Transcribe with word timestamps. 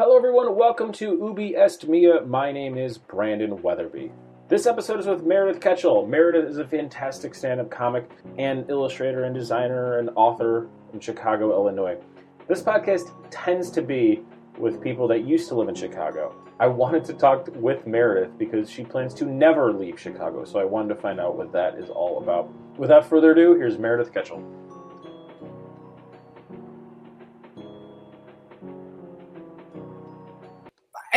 Hello, 0.00 0.16
everyone. 0.16 0.54
Welcome 0.54 0.92
to 0.92 1.18
Ubi 1.20 1.56
Est 1.56 1.88
Mea. 1.88 2.20
My 2.24 2.52
name 2.52 2.78
is 2.78 2.96
Brandon 2.96 3.58
Wetherbee. 3.58 4.12
This 4.46 4.64
episode 4.64 5.00
is 5.00 5.06
with 5.08 5.24
Meredith 5.24 5.60
Kachel. 5.60 6.08
Meredith 6.08 6.48
is 6.48 6.58
a 6.58 6.64
fantastic 6.64 7.34
stand 7.34 7.58
up 7.58 7.68
comic 7.68 8.08
and 8.38 8.70
illustrator 8.70 9.24
and 9.24 9.34
designer 9.34 9.98
and 9.98 10.10
author 10.14 10.68
in 10.92 11.00
Chicago, 11.00 11.50
Illinois. 11.50 11.98
This 12.46 12.62
podcast 12.62 13.10
tends 13.32 13.72
to 13.72 13.82
be 13.82 14.22
with 14.56 14.80
people 14.80 15.08
that 15.08 15.24
used 15.24 15.48
to 15.48 15.56
live 15.56 15.68
in 15.68 15.74
Chicago. 15.74 16.32
I 16.60 16.68
wanted 16.68 17.04
to 17.06 17.12
talk 17.14 17.48
with 17.56 17.84
Meredith 17.84 18.38
because 18.38 18.70
she 18.70 18.84
plans 18.84 19.14
to 19.14 19.24
never 19.24 19.72
leave 19.72 19.98
Chicago, 19.98 20.44
so 20.44 20.60
I 20.60 20.64
wanted 20.64 20.94
to 20.94 21.00
find 21.00 21.18
out 21.18 21.36
what 21.36 21.50
that 21.54 21.74
is 21.74 21.90
all 21.90 22.22
about. 22.22 22.48
Without 22.78 23.04
further 23.04 23.32
ado, 23.32 23.56
here's 23.56 23.78
Meredith 23.78 24.14
Kachel. 24.14 24.44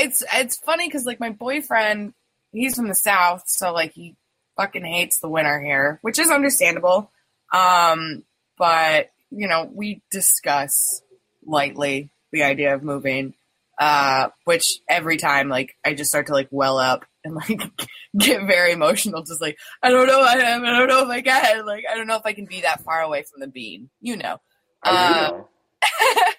It's 0.02 0.23
it's 0.33 0.57
funny 0.57 0.87
because 0.87 1.05
like 1.05 1.19
my 1.19 1.29
boyfriend, 1.29 2.14
he's 2.51 2.75
from 2.75 2.87
the 2.87 2.96
south, 2.96 3.43
so 3.47 3.73
like 3.73 3.93
he 3.93 4.15
fucking 4.57 4.86
hates 4.86 5.19
the 5.19 5.29
winter 5.29 5.61
here, 5.61 6.00
which 6.01 6.19
is 6.19 6.29
understandable. 6.29 7.11
Um, 7.54 8.23
but 8.57 9.11
you 9.29 9.47
know, 9.47 9.69
we 9.71 10.01
discuss 10.11 11.01
lightly 11.45 12.09
the 12.32 12.43
idea 12.43 12.73
of 12.73 12.83
moving, 12.83 13.33
uh, 13.79 14.29
which 14.45 14.79
every 14.89 15.18
time 15.18 15.50
like 15.50 15.75
I 15.86 15.93
just 15.93 16.09
start 16.09 16.28
to 16.28 16.33
like 16.33 16.50
well 16.51 16.78
up 16.78 17.06
and 17.23 17.36
like 17.36 17.61
get 18.18 18.45
very 18.45 18.71
emotional, 18.71 19.23
just 19.23 19.42
like 19.42 19.57
I 19.81 19.89
don't 19.89 20.07
know, 20.07 20.21
I, 20.21 20.33
I 20.33 20.78
don't 20.79 20.87
know 20.87 21.04
if 21.04 21.09
I 21.09 21.21
can, 21.21 21.65
like 21.65 21.86
I 21.89 21.95
don't 21.95 22.07
know 22.07 22.18
if 22.18 22.25
I 22.25 22.33
can 22.33 22.45
be 22.45 22.61
that 22.61 22.81
far 22.81 23.01
away 23.01 23.23
from 23.23 23.39
the 23.39 23.47
bean, 23.47 23.89
you 24.00 24.18
know. 24.18 24.39
Uh, 24.83 25.29
know. 25.31 25.47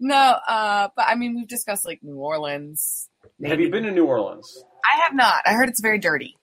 no, 0.00 0.14
uh, 0.14 0.88
but 0.96 1.06
I 1.06 1.14
mean, 1.14 1.34
we've 1.36 1.48
discussed 1.48 1.84
like 1.84 2.00
New 2.02 2.16
Orleans. 2.16 3.08
Have 3.44 3.60
you 3.60 3.70
been 3.70 3.84
to 3.84 3.90
New 3.90 4.06
Orleans? 4.06 4.62
I 4.84 5.02
have 5.04 5.14
not. 5.14 5.42
I 5.46 5.52
heard 5.52 5.68
it's 5.68 5.80
very 5.80 5.98
dirty. 5.98 6.36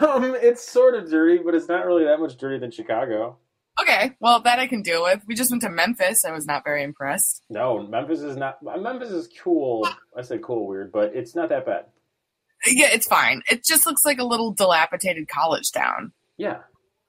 Um, 0.00 0.34
it's 0.40 0.62
sort 0.62 0.94
of 0.94 1.10
dirty, 1.10 1.42
but 1.44 1.54
it's 1.54 1.68
not 1.68 1.84
really 1.84 2.04
that 2.04 2.18
much 2.18 2.36
dirtier 2.36 2.58
than 2.58 2.70
Chicago. 2.70 3.36
Okay, 3.80 4.12
well 4.20 4.40
that 4.40 4.58
I 4.58 4.66
can 4.66 4.82
deal 4.82 5.02
with. 5.02 5.22
We 5.26 5.34
just 5.34 5.50
went 5.50 5.62
to 5.62 5.70
Memphis. 5.70 6.24
I 6.24 6.32
was 6.32 6.46
not 6.46 6.64
very 6.64 6.82
impressed. 6.82 7.42
No, 7.48 7.82
Memphis 7.86 8.20
is 8.20 8.36
not. 8.36 8.58
Memphis 8.62 9.10
is 9.10 9.28
cool. 9.42 9.88
I 10.16 10.22
said 10.22 10.42
cool, 10.42 10.66
weird, 10.66 10.92
but 10.92 11.14
it's 11.14 11.34
not 11.34 11.48
that 11.48 11.66
bad. 11.66 11.86
Yeah, 12.66 12.88
it's 12.92 13.08
fine. 13.08 13.42
It 13.50 13.64
just 13.64 13.86
looks 13.86 14.04
like 14.04 14.18
a 14.18 14.24
little 14.24 14.52
dilapidated 14.52 15.26
college 15.28 15.72
town. 15.72 16.12
Yeah. 16.36 16.58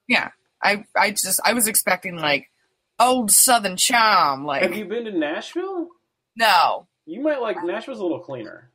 Yeah, 0.07 0.29
I 0.61 0.83
I 0.95 1.11
just 1.11 1.39
I 1.45 1.53
was 1.53 1.67
expecting 1.67 2.17
like 2.17 2.49
old 2.99 3.31
Southern 3.31 3.77
charm. 3.77 4.45
Like 4.45 4.63
Have 4.63 4.75
you 4.75 4.85
been 4.85 5.05
to 5.05 5.11
Nashville? 5.11 5.89
no, 6.35 6.87
You 7.05 7.21
might 7.21 7.41
like 7.41 7.63
Nashville's 7.63 7.99
a 7.99 8.03
little 8.03 8.19
cleaner. 8.19 8.69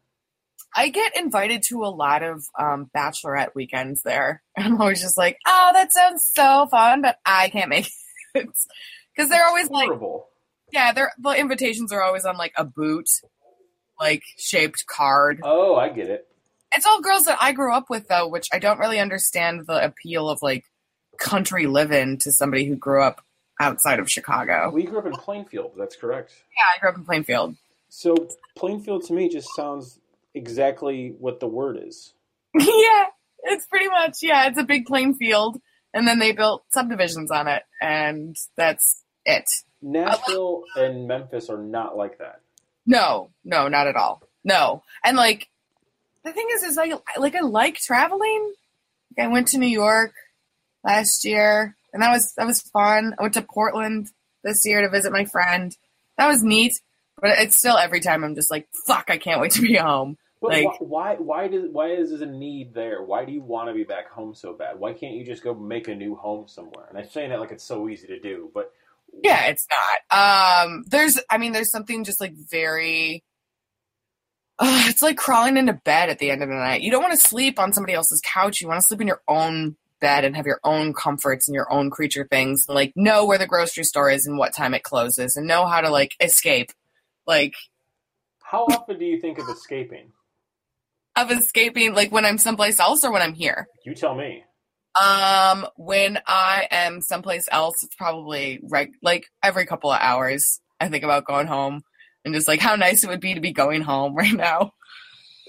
I 0.77 0.91
get 0.91 1.17
invited 1.17 1.63
to 1.69 1.83
a 1.83 1.89
lot 1.89 2.23
of 2.23 2.45
um, 2.59 2.91
bachelorette 2.95 3.55
weekends 3.55 4.03
there, 4.03 4.43
I'm 4.57 4.81
always 4.81 5.01
just 5.01 5.17
like, 5.17 5.39
oh, 5.47 5.71
that 5.73 5.93
sounds 5.93 6.31
so 6.35 6.67
fun, 6.71 7.03
but 7.03 7.17
I 7.25 7.49
can't 7.49 7.71
make 7.71 7.89
it 8.35 8.49
because 9.15 9.31
they're 9.31 9.47
always 9.47 9.71
like, 9.71 9.91
yeah, 10.73 10.93
they're 10.93 11.13
the 11.19 11.31
invitations 11.31 11.93
are 11.93 12.03
always 12.03 12.25
on 12.25 12.37
like 12.37 12.53
a 12.57 12.65
boot, 12.65 13.09
like 13.99 14.23
shaped 14.37 14.87
card. 14.87 15.41
Oh, 15.43 15.77
I 15.77 15.89
get 15.89 16.11
it. 16.11 16.27
It's 16.75 16.85
all 16.87 17.01
girls 17.01 17.25
that 17.25 17.39
I 17.41 17.53
grew 17.53 17.73
up 17.75 17.89
with 17.89 18.09
though, 18.09 18.29
which 18.29 18.49
I 18.53 18.59
don't 18.59 18.79
really 18.79 19.01
understand 19.01 19.67
the 19.67 19.83
appeal 19.83 20.29
of 20.29 20.43
like 20.43 20.65
country 21.19 21.67
living 21.67 22.19
to 22.19 22.31
somebody 22.31 22.67
who 22.67 22.77
grew 22.77 23.03
up 23.03 23.25
outside 23.61 23.99
of 23.99 24.11
Chicago. 24.11 24.71
We 24.73 24.85
grew 24.85 24.99
up 24.99 25.07
in 25.07 25.13
Plainfield. 25.13 25.73
That's 25.77 25.97
correct. 25.97 26.33
Yeah, 26.57 26.77
I 26.77 26.81
grew 26.81 26.91
up 26.91 26.97
in 26.97 27.05
Plainfield. 27.05 27.57
So 27.89 28.29
Plainfield 28.57 29.05
to 29.07 29.13
me 29.13 29.29
just 29.29 29.49
sounds 29.57 29.99
exactly 30.35 31.15
what 31.19 31.41
the 31.41 31.49
word 31.49 31.79
is. 31.83 32.13
yeah, 32.55 33.05
it's 33.45 33.67
pretty 33.67 33.89
much 33.89 34.19
yeah, 34.23 34.47
it's 34.49 34.59
a 34.59 34.65
big 34.65 34.87
plain 34.87 35.15
field, 35.15 35.61
and 35.93 36.07
then 36.07 36.19
they 36.19 36.33
built 36.33 36.65
subdivisions 36.71 37.31
on 37.31 37.49
it, 37.49 37.63
and 37.81 38.37
that's 38.57 39.03
it. 39.25 39.45
Nashville 39.81 40.65
and 40.77 41.07
Memphis 41.07 41.51
are 41.51 41.63
not 41.63 41.97
like 41.97 42.19
that. 42.19 42.41
No, 42.87 43.31
no, 43.45 43.69
not 43.69 43.87
at 43.87 43.97
all. 43.97 44.23
No, 44.45 44.83
and 45.05 45.17
like 45.17 45.49
the 46.25 46.33
thing 46.33 46.47
is, 46.53 46.63
is 46.63 46.77
like 46.77 46.93
like 47.19 47.35
I 47.35 47.41
like 47.41 47.77
traveling. 47.77 48.53
Like, 49.17 49.27
I 49.27 49.31
went 49.31 49.49
to 49.49 49.59
New 49.59 49.67
York 49.67 50.13
last 50.85 51.25
year, 51.25 51.77
and 51.93 52.03
that 52.03 52.11
was 52.13 52.33
that 52.37 52.47
was 52.47 52.61
fun. 52.61 53.15
I 53.19 53.23
went 53.23 53.35
to 53.35 53.43
Portland 53.43 54.09
this 54.45 54.63
year 54.65 54.83
to 54.83 54.89
visit 54.91 55.13
my 55.13 55.25
friend. 55.25 55.77
That 56.17 56.29
was 56.29 56.43
neat, 56.43 56.75
but 57.21 57.31
it's 57.39 57.57
still 57.57 57.77
every 57.77 58.01
time 58.01 58.25
I'm 58.25 58.35
just 58.35 58.51
like, 58.51 58.69
fuck, 58.87 59.07
I 59.09 59.19
can't 59.19 59.41
wait 59.41 59.53
to 59.53 59.63
be 59.63 59.77
home. 59.77 60.17
But 60.41 60.51
Like- 60.53 60.67
wh- 60.79 60.83
why? 60.83 61.15
Why 61.17 61.49
does? 61.49 61.65
Why 61.71 61.89
is 61.93 62.11
there 62.17 62.29
a 62.29 62.31
need 62.31 62.73
there? 62.75 63.03
Why 63.03 63.25
do 63.25 63.33
you 63.33 63.43
want 63.43 63.69
to 63.71 63.75
be 63.75 63.83
back 63.85 64.09
home 64.11 64.35
so 64.35 64.53
bad? 64.53 64.79
Why 64.79 64.93
can't 64.93 65.15
you 65.15 65.25
just 65.25 65.43
go 65.43 65.53
make 65.55 65.89
a 65.89 65.95
new 65.95 66.15
home 66.15 66.47
somewhere? 66.47 66.87
And 66.89 66.97
I'm 66.99 67.09
saying 67.09 67.31
that 67.31 67.41
like 67.41 67.51
it's 67.51 67.65
so 67.65 67.89
easy 67.89 68.07
to 68.09 68.21
do, 68.21 68.51
but 68.55 68.73
Yeah, 69.25 69.47
it's 69.47 69.67
not. 69.69 70.67
Um, 70.69 70.85
there's, 70.87 71.19
I 71.31 71.39
mean, 71.39 71.53
there's 71.53 71.71
something 71.73 72.05
just 72.05 72.21
like 72.21 72.35
very. 72.35 73.25
Uh, 74.61 74.85
it's 74.87 75.03
like 75.03 75.17
crawling 75.17 75.57
into 75.57 75.73
bed 75.73 76.09
at 76.09 76.19
the 76.19 76.31
end 76.31 76.43
of 76.43 76.49
the 76.49 76.55
night. 76.55 76.83
You 76.83 76.91
don't 76.91 77.03
want 77.03 77.19
to 77.19 77.27
sleep 77.29 77.59
on 77.59 77.73
somebody 77.73 77.95
else's 77.95 78.21
couch. 78.25 78.61
You 78.61 78.69
want 78.69 78.81
to 78.81 78.87
sleep 78.87 79.01
in 79.01 79.07
your 79.07 79.23
own 79.29 79.77
bed 80.01 80.25
and 80.25 80.37
have 80.37 80.47
your 80.47 80.61
own 80.65 80.93
comforts 80.93 81.49
and 81.49 81.55
your 81.55 81.73
own 81.73 81.91
creature 81.91 82.27
things. 82.31 82.65
Like 82.69 82.93
know 82.97 83.25
where 83.25 83.39
the 83.39 83.47
grocery 83.47 83.85
store 83.85 84.11
is 84.11 84.27
and 84.27 84.39
what 84.39 84.55
time 84.55 84.75
it 84.75 84.83
closes, 84.83 85.37
and 85.37 85.47
know 85.47 85.67
how 85.67 85.81
to 85.81 85.91
like 85.91 86.15
escape. 86.21 86.73
Like 87.27 87.55
how 88.43 88.65
often 88.65 88.99
do 88.99 89.05
you 89.05 89.21
think 89.21 89.39
of 89.39 89.49
escaping? 89.49 90.13
of 91.19 91.31
escaping, 91.31 91.95
like 91.95 92.13
when 92.13 92.25
I'm 92.25 92.39
someplace 92.39 92.79
else 92.81 93.05
or 93.05 93.13
when 93.13 93.23
I'm 93.23 93.35
here. 93.35 93.67
You 93.85 93.95
tell 93.95 94.15
me. 94.15 94.45
Um, 95.01 95.67
when 95.77 96.19
I 96.27 96.67
am 96.71 97.01
someplace 97.01 97.49
else, 97.51 97.83
it's 97.83 97.95
probably 97.95 98.61
reg- 98.63 98.97
like 99.03 99.27
every 99.43 99.67
couple 99.67 99.91
of 99.91 100.01
hours. 100.01 100.61
I 100.81 100.89
think 100.89 101.05
about 101.05 101.27
going 101.27 101.47
home 101.47 101.83
and 102.25 102.35
just 102.35 102.49
like 102.49 102.61
how 102.61 102.77
nice 102.77 103.05
it 103.05 103.11
would 103.11 103.21
be 103.21 103.35
to 103.35 103.41
be 103.41 103.53
going 103.53 103.83
home 103.83 104.15
right 104.17 104.33
now. 104.33 104.73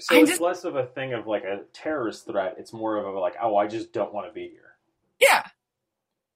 So 0.00 0.16
I 0.16 0.20
it's 0.20 0.30
just- 0.30 0.40
less 0.40 0.64
of 0.64 0.76
a 0.76 0.86
thing 0.86 1.12
of 1.12 1.26
like 1.26 1.44
a 1.44 1.60
terrorist 1.72 2.26
threat. 2.26 2.56
It's 2.58 2.72
more 2.72 2.96
of 2.96 3.14
a 3.14 3.18
like, 3.18 3.36
oh, 3.40 3.56
I 3.56 3.66
just 3.66 3.92
don't 3.92 4.12
want 4.12 4.26
to 4.26 4.32
be 4.32 4.48
here. 4.48 4.76
Yeah, 5.20 5.44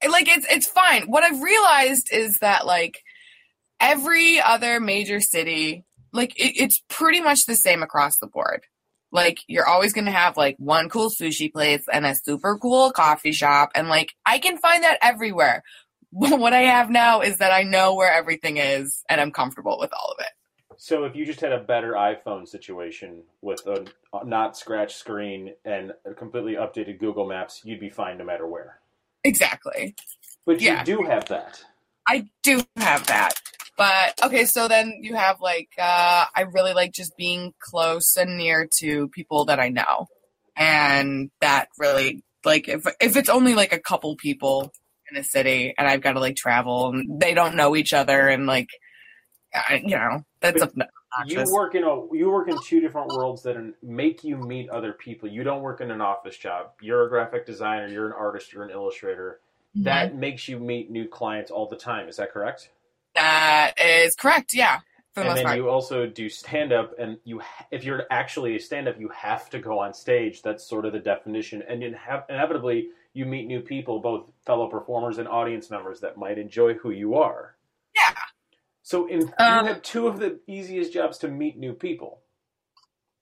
like 0.08 0.28
it's 0.28 0.46
it's 0.50 0.68
fine. 0.68 1.04
What 1.06 1.24
I've 1.24 1.40
realized 1.42 2.08
is 2.12 2.38
that 2.40 2.66
like 2.66 3.02
every 3.80 4.40
other 4.40 4.80
major 4.80 5.20
city, 5.20 5.84
like 6.12 6.38
it, 6.38 6.54
it's 6.56 6.82
pretty 6.88 7.20
much 7.20 7.46
the 7.46 7.56
same 7.56 7.82
across 7.82 8.18
the 8.18 8.26
board. 8.26 8.64
Like 9.12 9.38
you're 9.46 9.66
always 9.66 9.92
gonna 9.92 10.10
have 10.10 10.36
like 10.36 10.56
one 10.58 10.88
cool 10.88 11.10
sushi 11.10 11.52
place 11.52 11.84
and 11.92 12.04
a 12.04 12.14
super 12.14 12.58
cool 12.58 12.90
coffee 12.90 13.32
shop, 13.32 13.70
and 13.74 13.88
like 13.88 14.12
I 14.26 14.38
can 14.38 14.58
find 14.58 14.84
that 14.84 14.98
everywhere. 15.00 15.62
what 16.10 16.52
I 16.52 16.62
have 16.62 16.90
now 16.90 17.22
is 17.22 17.38
that 17.38 17.52
I 17.52 17.62
know 17.62 17.94
where 17.94 18.12
everything 18.12 18.56
is, 18.58 19.02
and 19.08 19.20
I'm 19.20 19.32
comfortable 19.32 19.78
with 19.80 19.92
all 19.92 20.12
of 20.12 20.20
it. 20.20 20.32
So 20.76 21.04
if 21.04 21.14
you 21.16 21.24
just 21.24 21.40
had 21.40 21.52
a 21.52 21.60
better 21.60 21.92
iPhone 21.92 22.48
situation 22.48 23.22
with 23.42 23.66
a 23.66 23.86
not 24.24 24.56
scratch 24.56 24.94
screen 24.94 25.52
and 25.64 25.92
a 26.04 26.14
completely 26.14 26.54
updated 26.54 26.98
Google 26.98 27.26
Maps, 27.26 27.62
you'd 27.64 27.80
be 27.80 27.90
fine 27.90 28.18
no 28.18 28.24
matter 28.24 28.46
where. 28.46 28.80
Exactly. 29.24 29.94
But 30.44 30.60
you 30.60 30.68
Yeah. 30.68 30.84
do 30.84 31.02
have 31.02 31.26
that. 31.26 31.64
I 32.06 32.26
do 32.42 32.62
have 32.76 33.06
that. 33.06 33.32
But 33.76 34.20
okay, 34.24 34.44
so 34.44 34.68
then 34.68 34.98
you 35.00 35.14
have 35.16 35.40
like 35.40 35.70
uh 35.78 36.26
I 36.34 36.42
really 36.52 36.74
like 36.74 36.92
just 36.92 37.16
being 37.16 37.54
close 37.60 38.16
and 38.16 38.36
near 38.36 38.68
to 38.80 39.08
people 39.08 39.46
that 39.46 39.58
I 39.58 39.68
know. 39.70 40.06
And 40.56 41.30
that 41.40 41.68
really 41.78 42.22
like 42.44 42.68
if 42.68 42.86
if 43.00 43.16
it's 43.16 43.28
only 43.28 43.54
like 43.54 43.72
a 43.72 43.80
couple 43.80 44.14
people 44.16 44.72
in 45.10 45.16
a 45.16 45.24
city 45.24 45.74
and 45.76 45.88
I've 45.88 46.02
got 46.02 46.12
to 46.12 46.20
like 46.20 46.36
travel 46.36 46.88
and 46.92 47.20
they 47.20 47.34
don't 47.34 47.56
know 47.56 47.74
each 47.74 47.92
other 47.92 48.28
and 48.28 48.46
like 48.46 48.68
I, 49.54 49.82
you 49.84 49.96
know, 49.96 50.22
that's 50.44 50.64
But 50.74 50.90
You 51.26 51.44
work 51.52 51.74
in 51.74 51.84
a 51.84 52.14
you 52.14 52.30
work 52.30 52.48
in 52.48 52.56
two 52.64 52.80
different 52.80 53.08
worlds 53.08 53.42
that 53.44 53.56
make 53.82 54.24
you 54.24 54.36
meet 54.36 54.68
other 54.70 54.92
people. 54.92 55.28
You 55.28 55.44
don't 55.44 55.62
work 55.62 55.80
in 55.80 55.90
an 55.90 56.00
office 56.00 56.36
job. 56.36 56.72
You're 56.80 57.06
a 57.06 57.08
graphic 57.08 57.46
designer. 57.46 57.88
You're 57.88 58.06
an 58.06 58.12
artist. 58.12 58.52
You're 58.52 58.64
an 58.64 58.70
illustrator. 58.70 59.40
Mhm. 59.76 59.84
That 59.84 60.14
makes 60.14 60.48
you 60.48 60.58
meet 60.58 60.90
new 60.90 61.08
clients 61.08 61.50
all 61.50 61.66
the 61.66 61.76
time. 61.76 62.08
Is 62.08 62.16
that 62.16 62.32
correct? 62.32 62.70
that 63.14 63.74
is 63.78 64.16
correct, 64.16 64.54
yeah. 64.54 64.80
And 65.16 65.36
then 65.36 65.44
part. 65.44 65.56
you 65.56 65.68
also 65.68 66.06
do 66.06 66.28
stand 66.28 66.72
up, 66.72 66.98
and 66.98 67.18
you 67.22 67.40
if 67.70 67.84
you're 67.84 68.04
actually 68.10 68.56
a 68.56 68.60
stand 68.60 68.88
up, 68.88 68.98
you 68.98 69.08
have 69.10 69.48
to 69.50 69.60
go 69.60 69.78
on 69.78 69.94
stage. 69.94 70.42
That's 70.42 70.68
sort 70.68 70.84
of 70.84 70.92
the 70.92 70.98
definition, 70.98 71.62
and 71.68 71.84
inevitably 71.84 72.88
you 73.12 73.24
meet 73.24 73.46
new 73.46 73.60
people, 73.60 74.00
both 74.00 74.28
fellow 74.44 74.66
performers 74.68 75.18
and 75.18 75.28
audience 75.28 75.70
members 75.70 76.00
that 76.00 76.16
might 76.16 76.36
enjoy 76.36 76.74
who 76.74 76.90
you 76.90 77.14
are. 77.14 77.54
Yeah. 77.94 78.14
So 78.84 79.06
in, 79.06 79.22
Um, 79.38 79.66
you 79.66 79.72
have 79.72 79.82
two 79.82 80.06
of 80.06 80.18
the 80.20 80.38
easiest 80.46 80.92
jobs 80.92 81.18
to 81.18 81.28
meet 81.28 81.56
new 81.56 81.72
people. 81.72 82.20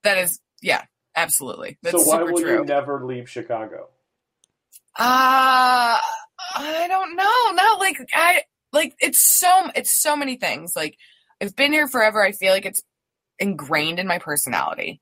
that 0.02 0.18
is 0.18 0.40
yeah, 0.60 0.82
absolutely. 1.16 1.78
That's 1.82 2.04
so 2.04 2.08
why 2.10 2.18
super 2.18 2.32
will 2.32 2.40
true. 2.40 2.58
you 2.58 2.64
never 2.64 3.04
leave 3.06 3.30
Chicago? 3.30 3.88
Uh 4.98 5.98
I 6.54 6.86
don't 6.88 7.16
know. 7.16 7.52
Not 7.54 7.78
like 7.80 7.96
I 8.14 8.42
like 8.72 8.94
it's 9.00 9.22
so 9.22 9.70
it's 9.74 9.90
so 10.02 10.16
many 10.16 10.36
things. 10.36 10.74
Like 10.76 10.96
I've 11.40 11.56
been 11.56 11.72
here 11.72 11.88
forever. 11.88 12.22
I 12.22 12.32
feel 12.32 12.52
like 12.52 12.66
it's 12.66 12.82
ingrained 13.38 13.98
in 13.98 14.06
my 14.06 14.18
personality. 14.18 15.00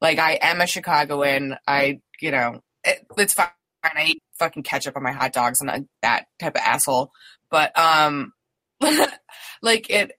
Like 0.00 0.18
I 0.18 0.38
am 0.42 0.60
a 0.60 0.66
Chicagoan. 0.66 1.56
I, 1.66 2.00
you 2.20 2.30
know, 2.30 2.60
it, 2.84 3.06
it's 3.18 3.34
fine. 3.34 3.48
I 3.84 4.04
eat 4.08 4.22
fucking 4.38 4.62
ketchup 4.62 4.96
on 4.96 5.02
my 5.02 5.12
hot 5.12 5.32
dogs 5.32 5.60
and 5.60 5.70
I'm 5.70 5.80
not 5.80 5.86
that 6.02 6.24
type 6.38 6.54
of 6.56 6.62
asshole. 6.62 7.10
But 7.50 7.76
um, 7.78 8.32
like 9.62 9.90
it, 9.90 10.12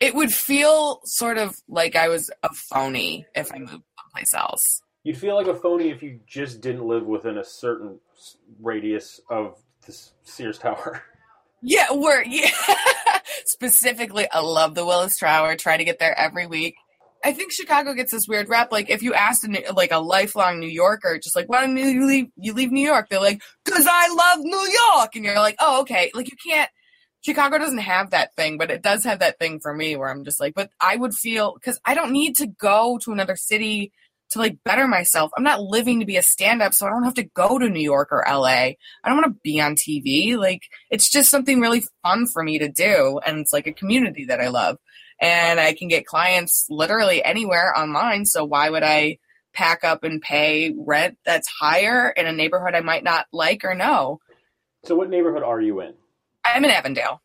it 0.00 0.14
would 0.14 0.32
feel 0.32 1.00
sort 1.04 1.38
of 1.38 1.56
like 1.68 1.96
I 1.96 2.08
was 2.08 2.30
a 2.42 2.48
phony 2.52 3.26
if 3.34 3.52
I 3.52 3.58
moved 3.58 3.82
someplace 3.98 4.34
else. 4.34 4.82
You'd 5.04 5.18
feel 5.18 5.36
like 5.36 5.46
a 5.46 5.54
phony 5.54 5.90
if 5.90 6.02
you 6.02 6.20
just 6.26 6.60
didn't 6.60 6.86
live 6.86 7.06
within 7.06 7.38
a 7.38 7.44
certain 7.44 7.98
radius 8.60 9.20
of 9.30 9.56
the 9.86 9.96
Sears 10.24 10.58
Tower. 10.58 11.02
Yeah, 11.60 11.86
we're 11.90 12.22
yeah. 12.22 12.50
specifically. 13.44 14.28
I 14.30 14.38
love 14.40 14.76
the 14.76 14.86
Willis 14.86 15.18
Tower. 15.18 15.56
Try 15.56 15.76
to 15.76 15.84
get 15.84 15.98
there 15.98 16.16
every 16.16 16.46
week. 16.46 16.76
I 17.24 17.32
think 17.32 17.50
Chicago 17.50 17.94
gets 17.94 18.12
this 18.12 18.28
weird 18.28 18.48
rep. 18.48 18.70
Like 18.70 18.90
if 18.90 19.02
you 19.02 19.12
asked 19.12 19.42
a, 19.42 19.48
New- 19.48 19.64
like 19.74 19.90
a 19.90 19.98
lifelong 19.98 20.60
New 20.60 20.68
Yorker, 20.68 21.18
just 21.18 21.34
like 21.34 21.48
why 21.48 21.62
don't 21.62 21.76
you 21.76 22.06
leave? 22.06 22.26
You 22.36 22.52
leave 22.52 22.70
New 22.70 22.86
York? 22.86 23.08
They're 23.08 23.18
like, 23.18 23.42
because 23.64 23.86
I 23.90 24.08
love 24.14 24.44
New 24.44 24.78
York, 24.96 25.16
and 25.16 25.24
you're 25.24 25.34
like, 25.34 25.56
oh 25.58 25.80
okay. 25.80 26.12
Like 26.14 26.30
you 26.30 26.36
can't. 26.36 26.70
Chicago 27.22 27.58
doesn't 27.58 27.78
have 27.78 28.10
that 28.10 28.34
thing, 28.36 28.58
but 28.58 28.70
it 28.70 28.82
does 28.82 29.04
have 29.04 29.18
that 29.18 29.38
thing 29.38 29.60
for 29.60 29.74
me 29.74 29.96
where 29.96 30.08
I'm 30.08 30.24
just 30.24 30.40
like, 30.40 30.54
but 30.54 30.70
I 30.80 30.96
would 30.96 31.14
feel 31.14 31.54
because 31.54 31.80
I 31.84 31.94
don't 31.94 32.12
need 32.12 32.36
to 32.36 32.46
go 32.46 32.98
to 33.02 33.12
another 33.12 33.36
city 33.36 33.92
to 34.30 34.38
like 34.38 34.58
better 34.64 34.86
myself. 34.86 35.30
I'm 35.36 35.42
not 35.42 35.62
living 35.62 36.00
to 36.00 36.06
be 36.06 36.16
a 36.16 36.22
stand 36.22 36.62
up, 36.62 36.74
so 36.74 36.86
I 36.86 36.90
don't 36.90 37.04
have 37.04 37.14
to 37.14 37.24
go 37.24 37.58
to 37.58 37.68
New 37.68 37.80
York 37.80 38.08
or 38.12 38.24
LA. 38.28 38.46
I 38.46 38.76
don't 39.04 39.16
want 39.16 39.34
to 39.34 39.40
be 39.42 39.60
on 39.60 39.74
TV. 39.74 40.36
Like 40.36 40.62
it's 40.90 41.10
just 41.10 41.30
something 41.30 41.60
really 41.60 41.82
fun 42.02 42.26
for 42.26 42.42
me 42.42 42.58
to 42.58 42.68
do 42.68 43.20
and 43.26 43.38
it's 43.38 43.52
like 43.52 43.66
a 43.66 43.72
community 43.72 44.24
that 44.26 44.40
I 44.40 44.48
love. 44.48 44.78
And 45.20 45.58
I 45.58 45.72
can 45.72 45.88
get 45.88 46.06
clients 46.06 46.66
literally 46.70 47.24
anywhere 47.24 47.76
online, 47.76 48.24
so 48.24 48.44
why 48.44 48.70
would 48.70 48.84
I 48.84 49.18
pack 49.52 49.82
up 49.82 50.04
and 50.04 50.20
pay 50.20 50.72
rent 50.78 51.18
that's 51.24 51.48
higher 51.48 52.10
in 52.10 52.26
a 52.26 52.32
neighborhood 52.32 52.74
I 52.74 52.80
might 52.80 53.02
not 53.02 53.26
like 53.32 53.64
or 53.64 53.74
know? 53.74 54.20
So, 54.84 54.94
what 54.94 55.10
neighborhood 55.10 55.42
are 55.42 55.60
you 55.60 55.80
in? 55.80 55.94
I'm 56.54 56.64
in 56.64 56.70
Avondale. 56.70 57.22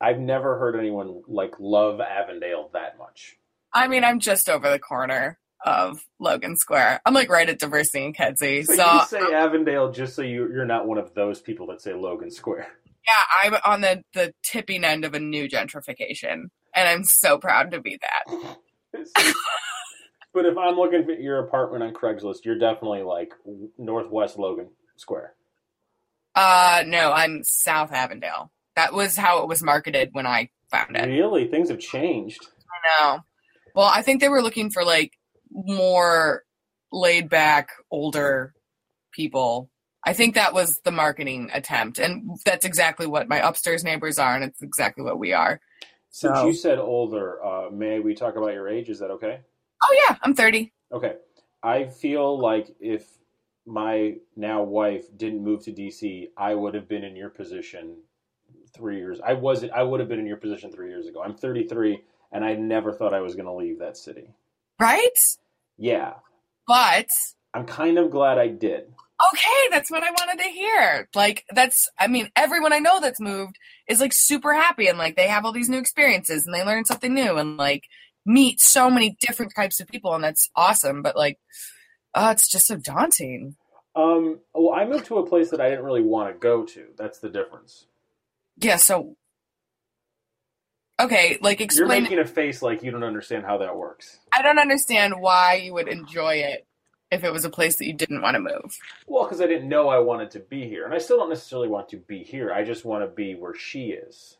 I've 0.00 0.18
never 0.18 0.58
heard 0.58 0.76
anyone 0.76 1.22
like 1.26 1.54
love 1.58 2.00
Avondale 2.00 2.70
that 2.72 2.98
much. 2.98 3.36
I 3.72 3.88
mean, 3.88 4.04
I'm 4.04 4.20
just 4.20 4.48
over 4.48 4.70
the 4.70 4.78
corner 4.78 5.38
of 5.64 5.98
Logan 6.20 6.56
Square. 6.56 7.00
I'm 7.04 7.14
like 7.14 7.28
right 7.30 7.48
at 7.48 7.58
Diversey 7.58 8.04
and 8.04 8.16
Kedzie. 8.16 8.64
But 8.66 8.76
So 8.76 8.92
you 8.92 9.06
say 9.06 9.34
Avondale 9.34 9.90
just 9.90 10.14
so 10.14 10.22
you, 10.22 10.48
you're 10.52 10.64
not 10.64 10.86
one 10.86 10.98
of 10.98 11.14
those 11.14 11.40
people 11.40 11.66
that 11.68 11.82
say 11.82 11.94
Logan 11.94 12.30
Square. 12.30 12.68
yeah, 13.06 13.22
I'm 13.42 13.56
on 13.64 13.80
the 13.80 14.02
the 14.14 14.32
tipping 14.44 14.84
end 14.84 15.04
of 15.04 15.14
a 15.14 15.20
new 15.20 15.48
gentrification, 15.48 16.44
and 16.74 16.88
I'm 16.88 17.04
so 17.04 17.38
proud 17.38 17.72
to 17.72 17.80
be 17.80 17.98
that. 18.00 18.56
but 20.32 20.46
if 20.46 20.56
I'm 20.56 20.76
looking 20.76 21.10
at 21.10 21.20
your 21.20 21.40
apartment 21.40 21.82
on 21.82 21.92
Craigslist, 21.92 22.44
you're 22.44 22.58
definitely 22.58 23.02
like 23.02 23.32
Northwest 23.76 24.38
Logan 24.38 24.68
Square. 24.96 25.34
Uh, 26.34 26.82
no, 26.86 27.12
I'm 27.12 27.42
South 27.44 27.92
Avondale. 27.92 28.52
That 28.76 28.92
was 28.92 29.16
how 29.16 29.42
it 29.42 29.48
was 29.48 29.62
marketed 29.62 30.10
when 30.12 30.26
I 30.26 30.50
found 30.70 30.96
it. 30.96 31.06
Really, 31.06 31.48
things 31.48 31.68
have 31.70 31.80
changed. 31.80 32.46
I 32.70 33.02
know. 33.02 33.18
Well, 33.74 33.90
I 33.92 34.02
think 34.02 34.20
they 34.20 34.28
were 34.28 34.42
looking 34.42 34.70
for 34.70 34.84
like 34.84 35.12
more 35.50 36.44
laid 36.92 37.28
back, 37.28 37.70
older 37.90 38.54
people. 39.12 39.70
I 40.04 40.12
think 40.12 40.36
that 40.36 40.54
was 40.54 40.80
the 40.84 40.92
marketing 40.92 41.50
attempt, 41.52 41.98
and 41.98 42.38
that's 42.44 42.64
exactly 42.64 43.06
what 43.06 43.28
my 43.28 43.46
upstairs 43.46 43.82
neighbors 43.82 44.18
are, 44.18 44.34
and 44.34 44.44
it's 44.44 44.62
exactly 44.62 45.02
what 45.04 45.18
we 45.18 45.32
are. 45.32 45.60
Since 46.10 46.38
So- 46.38 46.46
you 46.46 46.52
said 46.52 46.78
older, 46.78 47.44
uh, 47.44 47.70
may 47.70 47.98
we 47.98 48.14
talk 48.14 48.36
about 48.36 48.52
your 48.52 48.68
age? 48.68 48.88
Is 48.88 49.00
that 49.00 49.10
okay? 49.10 49.40
Oh 49.82 50.04
yeah, 50.08 50.16
I'm 50.22 50.34
30. 50.34 50.72
Okay. 50.92 51.16
I 51.62 51.86
feel 51.86 52.38
like 52.38 52.68
if 52.80 53.06
my 53.68 54.16
now 54.36 54.62
wife 54.62 55.04
didn't 55.16 55.44
move 55.44 55.62
to 55.64 55.72
DC, 55.72 56.28
I 56.36 56.54
would 56.54 56.74
have 56.74 56.88
been 56.88 57.04
in 57.04 57.14
your 57.16 57.30
position 57.30 57.96
three 58.74 58.96
years. 58.96 59.20
I 59.24 59.34
wasn't. 59.34 59.72
I 59.72 59.82
would 59.82 60.00
have 60.00 60.08
been 60.08 60.18
in 60.20 60.26
your 60.26 60.36
position 60.38 60.72
three 60.72 60.88
years 60.88 61.06
ago. 61.06 61.22
I'm 61.22 61.34
33, 61.36 62.02
and 62.32 62.44
I 62.44 62.54
never 62.54 62.92
thought 62.92 63.14
I 63.14 63.20
was 63.20 63.34
going 63.34 63.46
to 63.46 63.52
leave 63.54 63.78
that 63.80 63.96
city. 63.96 64.34
Right? 64.80 65.18
Yeah, 65.76 66.14
But 66.66 67.08
I'm 67.54 67.66
kind 67.66 67.98
of 67.98 68.10
glad 68.10 68.38
I 68.38 68.48
did. 68.48 68.92
okay, 69.32 69.68
that's 69.70 69.90
what 69.90 70.02
I 70.02 70.10
wanted 70.10 70.42
to 70.42 70.48
hear. 70.50 71.08
Like 71.14 71.44
that's 71.54 71.88
I 71.98 72.06
mean, 72.06 72.30
everyone 72.36 72.72
I 72.72 72.78
know 72.78 73.00
that's 73.00 73.20
moved 73.20 73.56
is 73.88 74.00
like 74.00 74.12
super 74.14 74.54
happy 74.54 74.86
and 74.88 74.98
like 74.98 75.16
they 75.16 75.28
have 75.28 75.44
all 75.44 75.52
these 75.52 75.68
new 75.68 75.78
experiences 75.78 76.44
and 76.46 76.54
they 76.54 76.64
learn 76.64 76.84
something 76.84 77.14
new 77.14 77.36
and 77.36 77.56
like 77.56 77.84
meet 78.26 78.60
so 78.60 78.90
many 78.90 79.16
different 79.20 79.52
types 79.56 79.80
of 79.80 79.88
people 79.88 80.14
and 80.14 80.22
that's 80.24 80.50
awesome, 80.56 81.02
but 81.02 81.16
like 81.16 81.38
oh, 82.18 82.30
it's 82.30 82.50
just 82.50 82.66
so 82.66 82.76
daunting. 82.76 83.56
Um, 83.96 84.40
well, 84.54 84.74
I 84.74 84.84
moved 84.84 85.06
to 85.06 85.18
a 85.18 85.26
place 85.26 85.50
that 85.50 85.60
I 85.60 85.70
didn't 85.70 85.84
really 85.84 86.02
want 86.02 86.32
to 86.32 86.38
go 86.38 86.64
to. 86.64 86.86
That's 86.96 87.18
the 87.18 87.28
difference. 87.28 87.86
Yeah, 88.58 88.76
so 88.76 89.16
Okay, 91.00 91.38
like 91.40 91.60
explain. 91.60 91.88
You're 91.88 92.00
making 92.02 92.18
a 92.18 92.26
face 92.26 92.60
like 92.60 92.82
you 92.82 92.90
don't 92.90 93.04
understand 93.04 93.44
how 93.44 93.58
that 93.58 93.76
works. 93.76 94.18
I 94.32 94.42
don't 94.42 94.58
understand 94.58 95.14
why 95.20 95.54
you 95.54 95.72
would 95.74 95.86
enjoy 95.86 96.34
it 96.34 96.66
if 97.12 97.22
it 97.22 97.32
was 97.32 97.44
a 97.44 97.50
place 97.50 97.76
that 97.78 97.86
you 97.86 97.94
didn't 97.94 98.20
want 98.20 98.34
to 98.34 98.40
move. 98.40 98.76
Well, 99.06 99.24
because 99.24 99.40
I 99.40 99.46
didn't 99.46 99.68
know 99.68 99.88
I 99.88 100.00
wanted 100.00 100.32
to 100.32 100.40
be 100.40 100.68
here, 100.68 100.84
and 100.84 100.92
I 100.92 100.98
still 100.98 101.18
don't 101.18 101.28
necessarily 101.28 101.68
want 101.68 101.88
to 101.90 101.98
be 101.98 102.24
here. 102.24 102.52
I 102.52 102.64
just 102.64 102.84
want 102.84 103.04
to 103.04 103.08
be 103.08 103.34
where 103.34 103.54
she 103.54 103.90
is. 103.90 104.36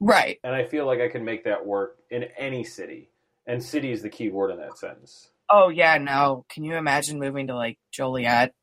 Right. 0.00 0.38
and 0.44 0.54
I 0.54 0.64
feel 0.64 0.86
like 0.86 1.00
I 1.00 1.08
can 1.08 1.24
make 1.24 1.42
that 1.44 1.66
work 1.66 1.98
in 2.08 2.22
any 2.38 2.62
city. 2.62 3.10
And 3.46 3.62
city 3.62 3.90
is 3.90 4.00
the 4.00 4.08
key 4.08 4.28
word 4.28 4.52
in 4.52 4.58
that 4.58 4.78
sentence. 4.78 5.30
Oh 5.50 5.68
yeah, 5.68 5.98
no. 5.98 6.44
Can 6.50 6.64
you 6.64 6.76
imagine 6.76 7.18
moving 7.18 7.46
to 7.48 7.54
like 7.54 7.78
Joliet? 7.92 8.54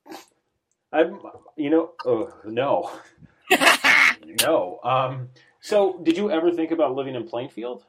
I'm, 0.91 1.19
you 1.57 1.69
know, 1.69 1.91
oh, 2.05 2.31
no, 2.45 2.89
no. 4.41 4.79
Um, 4.83 5.29
so, 5.59 5.99
did 6.03 6.15
you 6.15 6.31
ever 6.31 6.51
think 6.51 6.71
about 6.71 6.95
living 6.95 7.15
in 7.15 7.27
Plainfield? 7.27 7.83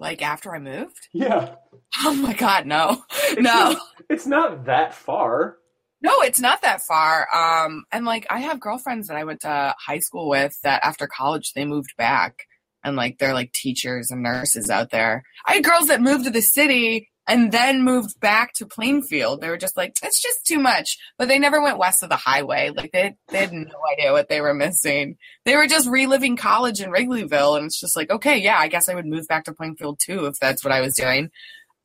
like 0.00 0.22
after 0.22 0.54
I 0.54 0.60
moved? 0.60 1.08
Yeah, 1.12 1.56
Oh 2.04 2.14
my 2.14 2.32
god, 2.32 2.66
no. 2.66 3.02
It's 3.30 3.42
No. 3.42 3.72
not, 3.72 3.82
it's 4.08 4.26
not 4.26 4.64
that 4.66 4.94
far. 4.94 5.56
No, 6.00 6.20
it's 6.22 6.38
not 6.38 6.62
that 6.62 6.80
far. 6.82 7.26
Um, 7.34 7.84
and 7.90 8.04
like 8.06 8.24
I 8.30 8.38
have 8.40 8.60
girlfriends 8.60 9.08
that 9.08 9.16
I 9.16 9.24
went 9.24 9.40
to 9.40 9.74
high 9.84 9.98
school 9.98 10.28
with 10.28 10.56
that 10.62 10.80
after 10.84 11.08
college 11.08 11.52
they 11.54 11.64
moved 11.64 11.90
back 11.98 12.44
and 12.84 12.94
like 12.94 13.18
they're 13.18 13.34
like 13.34 13.52
teachers 13.52 14.10
and 14.12 14.22
nurses 14.22 14.70
out 14.70 14.90
there. 14.90 15.24
I 15.44 15.54
had 15.54 15.64
girls 15.64 15.88
that 15.88 16.00
moved 16.00 16.24
to 16.26 16.30
the 16.30 16.42
city 16.42 17.08
and 17.28 17.52
then 17.52 17.82
moved 17.84 18.18
back 18.20 18.54
to 18.54 18.66
Plainfield. 18.66 19.40
They 19.40 19.50
were 19.50 19.58
just 19.58 19.76
like, 19.76 19.96
it's 20.02 20.20
just 20.20 20.46
too 20.46 20.58
much. 20.58 20.96
But 21.18 21.28
they 21.28 21.38
never 21.38 21.60
went 21.60 21.78
west 21.78 22.02
of 22.02 22.08
the 22.08 22.16
highway. 22.16 22.70
Like 22.74 22.90
they 22.92 23.14
they 23.28 23.38
had 23.38 23.52
no 23.52 23.76
idea 23.92 24.12
what 24.12 24.28
they 24.28 24.40
were 24.40 24.54
missing. 24.54 25.18
They 25.44 25.54
were 25.54 25.66
just 25.66 25.88
reliving 25.88 26.36
college 26.36 26.80
in 26.80 26.90
Wrigleyville 26.90 27.56
and 27.56 27.66
it's 27.66 27.78
just 27.78 27.96
like, 27.96 28.10
okay, 28.10 28.38
yeah, 28.38 28.56
I 28.58 28.68
guess 28.68 28.88
I 28.88 28.94
would 28.94 29.06
move 29.06 29.28
back 29.28 29.44
to 29.44 29.52
Plainfield 29.52 30.00
too 30.04 30.26
if 30.26 30.38
that's 30.40 30.64
what 30.64 30.72
I 30.72 30.80
was 30.80 30.94
doing. 30.94 31.30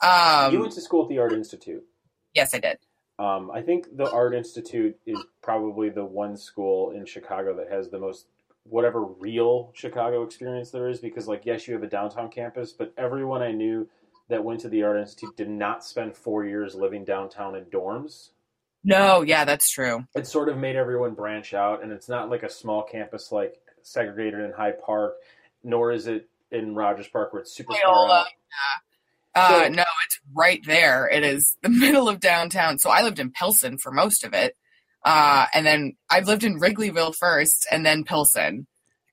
Um 0.01 0.53
you 0.53 0.61
went 0.61 0.73
to 0.73 0.81
school 0.81 1.03
at 1.03 1.09
the 1.09 1.19
Art 1.19 1.33
Institute. 1.33 1.83
yes, 2.33 2.55
I 2.55 2.59
did. 2.59 2.77
Um, 3.19 3.51
I 3.51 3.61
think 3.61 3.95
the 3.95 4.09
Art 4.09 4.33
Institute 4.33 4.97
is 5.05 5.19
probably 5.43 5.89
the 5.89 6.03
one 6.03 6.35
school 6.35 6.91
in 6.91 7.05
Chicago 7.05 7.55
that 7.57 7.69
has 7.69 7.89
the 7.89 7.99
most 7.99 8.25
whatever 8.63 9.03
real 9.03 9.71
Chicago 9.75 10.23
experience 10.23 10.71
there 10.71 10.87
is 10.87 10.99
because 10.99 11.27
like 11.27 11.45
yes 11.45 11.67
you 11.67 11.73
have 11.73 11.83
a 11.83 11.87
downtown 11.87 12.29
campus 12.29 12.71
but 12.71 12.93
everyone 12.97 13.41
I 13.41 13.51
knew 13.51 13.89
that 14.29 14.43
went 14.43 14.61
to 14.61 14.69
the 14.69 14.83
Art 14.83 14.99
Institute 14.99 15.35
did 15.37 15.49
not 15.49 15.83
spend 15.83 16.15
4 16.15 16.45
years 16.45 16.75
living 16.75 17.03
downtown 17.03 17.55
in 17.55 17.65
dorms. 17.65 18.29
No, 18.83 19.21
yeah, 19.21 19.45
that's 19.45 19.69
true. 19.71 20.05
It 20.15 20.27
sort 20.27 20.49
of 20.49 20.57
made 20.57 20.75
everyone 20.75 21.13
branch 21.13 21.53
out 21.53 21.83
and 21.83 21.91
it's 21.91 22.09
not 22.09 22.29
like 22.29 22.43
a 22.43 22.49
small 22.49 22.83
campus 22.83 23.31
like 23.31 23.55
segregated 23.81 24.39
in 24.39 24.51
Hyde 24.51 24.81
Park 24.81 25.15
nor 25.63 25.91
is 25.91 26.07
it 26.07 26.27
in 26.51 26.75
Rogers 26.75 27.07
Park 27.07 27.31
where 27.33 27.41
it's 27.41 27.55
super 27.55 27.73
far 27.73 28.09
out. 28.11 28.25
Uh, 29.35 29.63
So- 29.63 29.69
no, 29.69 29.83
it's 30.05 30.19
right 30.35 30.61
there. 30.65 31.07
It 31.07 31.23
is 31.23 31.55
the 31.61 31.69
middle 31.69 32.07
of 32.09 32.19
downtown. 32.19 32.77
So 32.79 32.89
I 32.89 33.01
lived 33.03 33.19
in 33.19 33.31
Pilsen 33.31 33.77
for 33.77 33.91
most 33.91 34.23
of 34.23 34.33
it. 34.33 34.55
Uh, 35.05 35.45
and 35.53 35.65
then 35.65 35.93
I've 36.09 36.27
lived 36.27 36.43
in 36.43 36.59
Wrigleyville 36.59 37.13
first 37.19 37.67
and 37.71 37.85
then 37.85 38.03
Pilsen. 38.03 38.67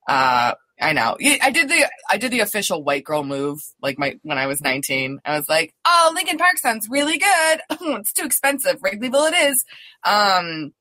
Uh, 0.09 0.55
I 0.81 0.93
know. 0.93 1.17
I 1.43 1.51
did 1.51 1.69
the 1.69 1.89
I 2.09 2.17
did 2.17 2.31
the 2.31 2.41
official 2.41 2.83
white 2.83 3.05
girl 3.05 3.23
move 3.23 3.61
like 3.83 3.99
my 3.99 4.19
when 4.23 4.39
I 4.39 4.47
was 4.47 4.63
19. 4.63 5.21
I 5.25 5.37
was 5.37 5.49
like, 5.49 5.75
"Oh, 5.85 6.13
Lincoln 6.15 6.39
Park 6.39 6.59
sounds 6.59 6.89
really 6.91 7.19
good. 7.19 7.61
it's 7.71 8.13
too 8.13 8.25
expensive. 8.25 8.81
Wrigleyville 8.81 9.33
it 9.33 9.51
is." 9.51 9.65
Um 10.05 10.73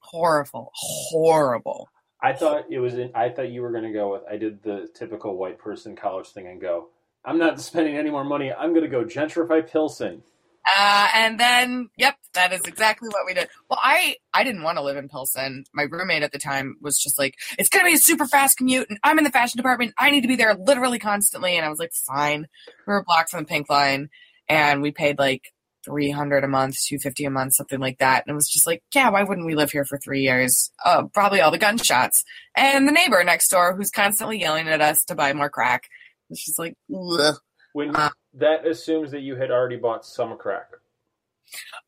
horrible. 0.00 0.70
Horrible. 0.74 1.88
I 2.22 2.32
thought 2.32 2.64
it 2.70 2.78
was. 2.78 2.94
In, 2.94 3.10
I 3.14 3.28
thought 3.28 3.50
you 3.50 3.60
were 3.60 3.70
going 3.70 3.84
to 3.84 3.92
go 3.92 4.12
with. 4.12 4.22
I 4.30 4.38
did 4.38 4.62
the 4.62 4.88
typical 4.94 5.36
white 5.36 5.58
person 5.58 5.94
college 5.94 6.28
thing 6.28 6.46
and 6.46 6.60
go. 6.60 6.88
I'm 7.24 7.38
not 7.38 7.60
spending 7.60 7.96
any 7.96 8.10
more 8.10 8.24
money. 8.24 8.52
I'm 8.52 8.70
going 8.70 8.84
to 8.84 8.88
go 8.88 9.04
gentrify 9.04 9.68
Pilsen. 9.70 10.22
Uh, 10.66 11.08
and 11.14 11.38
then, 11.38 11.90
yep, 11.96 12.16
that 12.32 12.52
is 12.52 12.62
exactly 12.62 13.08
what 13.08 13.26
we 13.26 13.34
did. 13.34 13.48
Well, 13.68 13.78
I 13.82 14.16
I 14.32 14.44
didn't 14.44 14.62
want 14.62 14.78
to 14.78 14.84
live 14.84 14.96
in 14.96 15.08
Pilsen. 15.08 15.64
My 15.74 15.82
roommate 15.82 16.22
at 16.22 16.32
the 16.32 16.38
time 16.38 16.76
was 16.80 16.98
just 16.98 17.18
like, 17.18 17.34
"It's 17.58 17.68
gonna 17.68 17.84
be 17.84 17.94
a 17.94 17.98
super 17.98 18.26
fast 18.26 18.56
commute, 18.56 18.88
and 18.88 18.98
I'm 19.04 19.18
in 19.18 19.24
the 19.24 19.30
fashion 19.30 19.58
department. 19.58 19.94
I 19.98 20.10
need 20.10 20.22
to 20.22 20.28
be 20.28 20.36
there 20.36 20.54
literally 20.54 20.98
constantly." 20.98 21.56
And 21.56 21.66
I 21.66 21.68
was 21.68 21.78
like, 21.78 21.92
"Fine." 21.92 22.46
We 22.86 22.92
were 22.92 22.98
a 22.98 23.04
block 23.04 23.28
from 23.28 23.40
the 23.40 23.48
Pink 23.48 23.68
Line, 23.68 24.08
and 24.48 24.80
we 24.80 24.90
paid 24.90 25.18
like 25.18 25.52
three 25.84 26.10
hundred 26.10 26.44
a 26.44 26.48
month, 26.48 26.82
two 26.82 26.98
fifty 26.98 27.24
a 27.24 27.30
month, 27.30 27.54
something 27.54 27.78
like 27.80 27.98
that. 27.98 28.24
And 28.26 28.32
it 28.32 28.34
was 28.34 28.48
just 28.48 28.66
like, 28.66 28.82
yeah, 28.94 29.10
why 29.10 29.22
wouldn't 29.22 29.46
we 29.46 29.54
live 29.54 29.70
here 29.70 29.84
for 29.84 29.98
three 29.98 30.22
years? 30.22 30.70
Uh, 30.84 31.04
probably 31.12 31.40
all 31.40 31.50
the 31.50 31.58
gunshots 31.58 32.24
and 32.56 32.88
the 32.88 32.92
neighbor 32.92 33.22
next 33.22 33.48
door 33.48 33.76
who's 33.76 33.90
constantly 33.90 34.40
yelling 34.40 34.66
at 34.68 34.80
us 34.80 35.04
to 35.04 35.14
buy 35.14 35.32
more 35.34 35.50
crack. 35.50 35.88
It's 36.30 36.44
just 36.44 36.58
like, 36.58 36.74
ugh. 36.94 37.36
When 37.74 37.94
Uh. 37.94 38.10
That 38.34 38.66
assumes 38.66 39.10
that 39.12 39.20
you 39.20 39.36
had 39.36 39.50
already 39.50 39.76
bought 39.76 40.04
some 40.04 40.36
crack. 40.36 40.68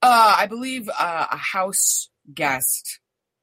Uh, 0.03 0.35
I 0.38 0.47
believe 0.47 0.88
uh, 0.88 1.26
a 1.31 1.37
house 1.37 2.11
guest 2.33 3.00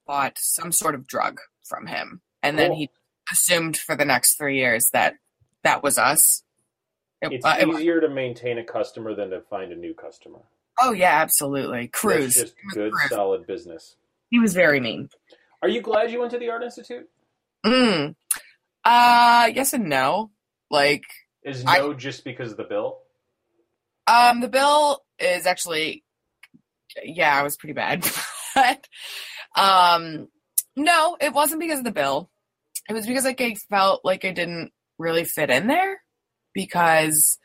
bought 0.07 0.37
some 0.37 0.71
sort 0.71 0.95
of 0.95 1.07
drug 1.07 1.39
from 1.65 1.87
him, 1.87 2.21
and 2.41 2.57
then 2.57 2.69
Cool. 2.69 2.77
he 2.77 2.89
assumed 3.31 3.77
for 3.77 3.95
the 3.95 4.05
next 4.05 4.35
three 4.37 4.57
years 4.57 4.89
that 4.93 5.15
that 5.63 5.81
was 5.83 5.97
us. 5.97 6.43
It- 7.21 7.33
It's 7.33 7.45
uh, 7.45 7.57
it- 7.59 7.67
easier 7.69 8.01
to 8.01 8.09
maintain 8.09 8.57
a 8.57 8.63
customer 8.63 9.15
than 9.15 9.29
to 9.31 9.41
find 9.41 9.71
a 9.71 9.75
new 9.75 9.93
customer. 9.93 10.39
oh 10.81 10.91
yeah, 10.91 11.21
absolutely. 11.21 11.87
Cruz. 11.87 12.35
That's 12.35 12.51
just 12.51 12.55
good, 12.73 12.91
Cruz. 12.91 13.09
solid 13.09 13.47
business. 13.47 13.95
He 14.29 14.39
was 14.39 14.53
very 14.53 14.79
mean. 14.79 15.09
Are 15.61 15.69
you 15.69 15.81
glad 15.81 16.11
you 16.11 16.19
went 16.19 16.31
to 16.31 16.37
the 16.39 16.49
Art 16.49 16.63
Institute? 16.63 17.07
Mm. 17.65 18.15
Uh, 18.83 19.49
yes 19.53 19.71
and 19.73 19.85
no. 19.87 20.31
Like, 20.69 21.03
Is 21.45 21.63
I- 21.65 21.77
no 21.79 21.93
just 21.93 22.23
because 22.23 22.51
of 22.51 22.57
the 22.57 22.63
bill? 22.63 22.99
um, 24.07 24.41
the 24.41 24.49
bill 24.49 25.01
is 25.17 25.45
actually, 25.45 26.03
yeah, 27.03 27.39
it 27.39 27.43
was 27.43 27.55
pretty 27.57 27.73
bad. 27.73 28.05
but, 28.55 28.85
um, 29.55 30.27
no, 30.75 31.15
it 31.21 31.33
wasn't 31.33 31.61
because 31.61 31.79
of 31.79 31.85
the 31.85 31.91
bill. 31.91 32.29
It 32.89 32.93
was 32.93 33.07
because 33.07 33.23
like 33.23 33.39
I 33.39 33.55
felt 33.69 34.03
like 34.03 34.25
I 34.25 34.31
didn't 34.31 34.71
really 34.99 35.23
fit 35.23 35.49
in 35.49 35.67
there 35.67 36.01
because 36.53 37.37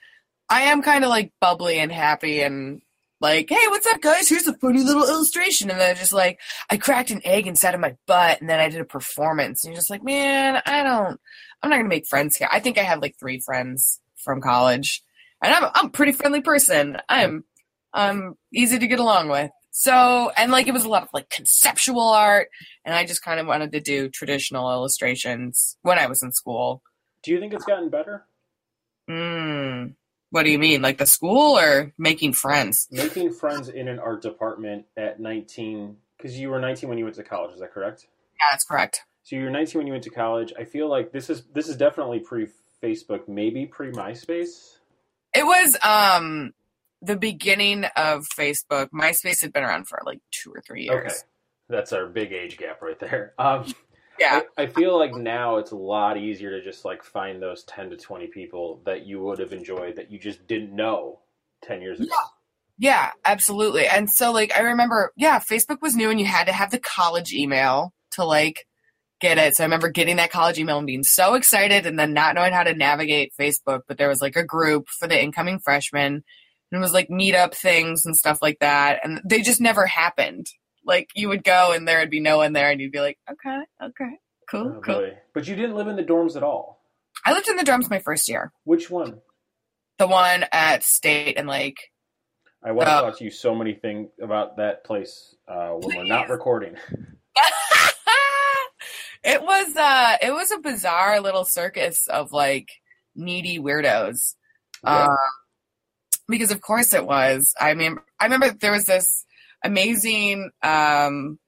I 0.50 0.62
am 0.62 0.82
kind 0.82 1.04
of 1.04 1.10
like 1.10 1.32
bubbly 1.40 1.78
and 1.78 1.92
happy 1.92 2.40
and 2.40 2.80
like, 3.20 3.48
hey, 3.48 3.66
what's 3.68 3.86
up, 3.86 4.00
guys? 4.00 4.28
Here's 4.28 4.46
a 4.46 4.54
funny 4.58 4.82
little 4.82 5.06
illustration. 5.08 5.70
And 5.70 5.78
then 5.78 5.96
just 5.96 6.12
like, 6.12 6.40
I 6.70 6.76
cracked 6.76 7.10
an 7.10 7.20
egg 7.24 7.46
inside 7.46 7.74
of 7.74 7.80
my 7.80 7.96
butt 8.06 8.40
and 8.40 8.48
then 8.48 8.60
I 8.60 8.68
did 8.68 8.80
a 8.80 8.84
performance. 8.84 9.64
And 9.64 9.72
you're 9.72 9.78
just 9.80 9.90
like, 9.90 10.02
man, 10.04 10.60
I 10.66 10.82
don't, 10.82 11.20
I'm 11.62 11.70
not 11.70 11.76
going 11.76 11.86
to 11.86 11.94
make 11.94 12.06
friends 12.06 12.36
here. 12.36 12.48
I 12.50 12.60
think 12.60 12.78
I 12.78 12.82
have 12.82 13.02
like 13.02 13.16
three 13.18 13.40
friends 13.40 14.00
from 14.16 14.40
college 14.40 15.02
and 15.42 15.52
I'm, 15.52 15.70
I'm 15.74 15.86
a 15.86 15.90
pretty 15.90 16.12
friendly 16.12 16.40
person. 16.40 16.98
I'm, 17.08 17.44
I'm 17.92 18.34
easy 18.52 18.78
to 18.78 18.86
get 18.86 19.00
along 19.00 19.28
with. 19.28 19.50
So, 19.70 20.30
and 20.36 20.50
like 20.50 20.66
it 20.66 20.74
was 20.74 20.84
a 20.84 20.88
lot 20.88 21.02
of 21.02 21.08
like 21.12 21.30
conceptual 21.30 22.08
art 22.08 22.48
and 22.84 22.94
I 22.94 23.04
just 23.04 23.22
kind 23.22 23.38
of 23.38 23.46
wanted 23.46 23.72
to 23.72 23.80
do 23.80 24.08
traditional 24.08 24.70
illustrations 24.72 25.76
when 25.82 25.98
I 25.98 26.06
was 26.06 26.22
in 26.22 26.32
school. 26.32 26.82
Do 27.22 27.32
you 27.32 27.40
think 27.40 27.52
it's 27.52 27.64
gotten 27.64 27.88
better? 27.88 28.26
Mm. 29.08 29.94
What 30.30 30.42
do 30.42 30.50
you 30.50 30.58
mean? 30.58 30.82
Like 30.82 30.98
the 30.98 31.06
school 31.06 31.58
or 31.58 31.92
making 31.96 32.34
friends? 32.34 32.86
Making 32.90 33.32
friends 33.32 33.68
in 33.68 33.88
an 33.88 33.98
art 33.98 34.22
department 34.22 34.86
at 34.96 35.20
19, 35.20 35.96
because 36.16 36.38
you 36.38 36.50
were 36.50 36.60
19 36.60 36.88
when 36.88 36.98
you 36.98 37.04
went 37.04 37.16
to 37.16 37.22
college, 37.22 37.54
is 37.54 37.60
that 37.60 37.72
correct? 37.72 38.06
Yeah, 38.38 38.46
that's 38.52 38.64
correct. 38.64 39.02
So 39.28 39.36
you're 39.36 39.50
19 39.50 39.80
when 39.80 39.86
you 39.86 39.92
went 39.92 40.04
to 40.04 40.10
college. 40.10 40.54
I 40.58 40.64
feel 40.64 40.88
like 40.88 41.12
this 41.12 41.28
is 41.28 41.42
this 41.52 41.68
is 41.68 41.76
definitely 41.76 42.20
pre 42.20 42.48
Facebook, 42.82 43.28
maybe 43.28 43.66
pre 43.66 43.90
MySpace. 43.90 44.78
It 45.34 45.44
was 45.44 45.76
um 45.84 46.54
the 47.02 47.14
beginning 47.14 47.84
of 47.94 48.24
Facebook. 48.34 48.88
MySpace 48.88 49.42
had 49.42 49.52
been 49.52 49.64
around 49.64 49.86
for 49.86 50.00
like 50.06 50.20
two 50.30 50.50
or 50.50 50.62
three 50.62 50.84
years. 50.84 51.12
Okay, 51.12 51.14
that's 51.68 51.92
our 51.92 52.06
big 52.06 52.32
age 52.32 52.56
gap 52.56 52.80
right 52.80 52.98
there. 52.98 53.34
Um, 53.38 53.66
Yeah. 54.18 54.40
I, 54.56 54.62
I 54.62 54.66
feel 54.66 54.98
like 54.98 55.14
now 55.14 55.58
it's 55.58 55.72
a 55.72 55.76
lot 55.76 56.16
easier 56.16 56.50
to 56.50 56.64
just 56.64 56.84
like 56.84 57.04
find 57.04 57.40
those 57.40 57.62
10 57.64 57.90
to 57.90 57.96
20 57.96 58.26
people 58.28 58.80
that 58.84 59.06
you 59.06 59.20
would 59.20 59.38
have 59.38 59.52
enjoyed 59.52 59.94
that 59.94 60.10
you 60.10 60.18
just 60.18 60.44
didn't 60.48 60.74
know 60.74 61.20
10 61.62 61.82
years 61.82 62.00
ago. 62.00 62.10
Yeah, 62.78 63.12
absolutely. 63.24 63.86
And 63.86 64.10
so 64.10 64.32
like 64.32 64.52
I 64.56 64.62
remember, 64.62 65.12
yeah, 65.16 65.38
Facebook 65.38 65.82
was 65.82 65.94
new 65.94 66.10
and 66.10 66.18
you 66.18 66.26
had 66.26 66.48
to 66.48 66.52
have 66.52 66.72
the 66.72 66.80
college 66.80 67.32
email 67.32 67.92
to 68.12 68.24
like 68.24 68.66
get 69.20 69.38
it. 69.38 69.56
So 69.56 69.64
I 69.64 69.66
remember 69.66 69.88
getting 69.90 70.16
that 70.16 70.30
college 70.30 70.58
email 70.58 70.78
and 70.78 70.86
being 70.86 71.02
so 71.02 71.34
excited 71.34 71.86
and 71.86 71.98
then 71.98 72.12
not 72.12 72.34
knowing 72.34 72.52
how 72.52 72.62
to 72.62 72.74
navigate 72.74 73.32
Facebook, 73.38 73.82
but 73.88 73.98
there 73.98 74.08
was 74.08 74.20
like 74.20 74.36
a 74.36 74.44
group 74.44 74.88
for 74.88 75.08
the 75.08 75.20
incoming 75.20 75.58
freshmen 75.58 76.22
and 76.70 76.78
it 76.78 76.78
was 76.78 76.92
like 76.92 77.08
meetup 77.08 77.54
things 77.54 78.04
and 78.06 78.16
stuff 78.16 78.38
like 78.42 78.58
that 78.60 79.00
and 79.02 79.20
they 79.24 79.42
just 79.42 79.60
never 79.60 79.86
happened. 79.86 80.46
Like 80.84 81.08
you 81.14 81.28
would 81.28 81.44
go 81.44 81.72
and 81.72 81.86
there 81.86 81.98
would 82.00 82.10
be 82.10 82.20
no 82.20 82.38
one 82.38 82.52
there 82.52 82.70
and 82.70 82.80
you'd 82.80 82.92
be 82.92 83.00
like, 83.00 83.18
"Okay, 83.30 83.60
okay. 83.82 84.10
Cool, 84.50 84.74
Oh, 84.76 84.80
cool." 84.80 84.94
boy. 85.00 85.18
But 85.34 85.46
you 85.46 85.54
didn't 85.56 85.76
live 85.76 85.88
in 85.88 85.96
the 85.96 86.04
dorms 86.04 86.36
at 86.36 86.42
all. 86.42 86.80
I 87.26 87.32
lived 87.34 87.48
in 87.48 87.56
the 87.56 87.64
dorms 87.64 87.90
my 87.90 87.98
first 87.98 88.28
year. 88.28 88.52
Which 88.64 88.88
one? 88.90 89.20
The 89.98 90.06
one 90.06 90.44
at 90.52 90.82
State 90.84 91.36
and 91.36 91.48
like 91.48 91.76
I 92.62 92.72
want 92.72 92.88
to 92.88 92.92
Uh, 92.92 93.00
talk 93.02 93.18
to 93.18 93.24
you 93.24 93.30
so 93.30 93.54
many 93.54 93.74
things 93.74 94.10
about 94.20 94.56
that 94.56 94.84
place 94.84 95.34
uh, 95.46 95.70
when 95.72 95.96
we're 95.96 96.04
not 96.04 96.28
recording. 96.30 96.76
it 99.24 99.42
was 99.42 99.76
uh 99.76 100.16
it 100.22 100.32
was 100.32 100.50
a 100.50 100.58
bizarre 100.58 101.20
little 101.20 101.44
circus 101.44 102.06
of 102.08 102.32
like 102.32 102.68
needy 103.14 103.58
weirdos. 103.58 104.34
Yeah. 104.84 105.06
Uh, 105.06 105.16
because 106.28 106.50
of 106.50 106.60
course 106.60 106.92
it 106.92 107.06
was. 107.06 107.54
I 107.58 107.74
mean 107.74 107.98
I 108.20 108.24
remember 108.24 108.50
there 108.50 108.72
was 108.72 108.86
this 108.86 109.24
amazing 109.64 110.50
um 110.62 111.38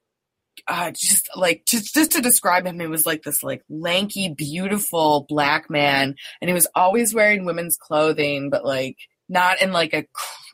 uh 0.67 0.91
just 0.91 1.29
like 1.35 1.63
just 1.67 1.93
just 1.93 2.11
to 2.11 2.21
describe 2.21 2.65
him, 2.65 2.79
he 2.79 2.87
was 2.87 3.05
like 3.05 3.23
this 3.23 3.41
like 3.41 3.63
lanky, 3.69 4.29
beautiful 4.29 5.25
black 5.29 5.69
man 5.69 6.15
and 6.41 6.49
he 6.49 6.53
was 6.53 6.67
always 6.75 7.13
wearing 7.13 7.45
women's 7.45 7.77
clothing, 7.77 8.49
but 8.49 8.65
like 8.65 8.97
not 9.29 9.61
in 9.61 9.71
like 9.71 9.93
a 9.93 10.05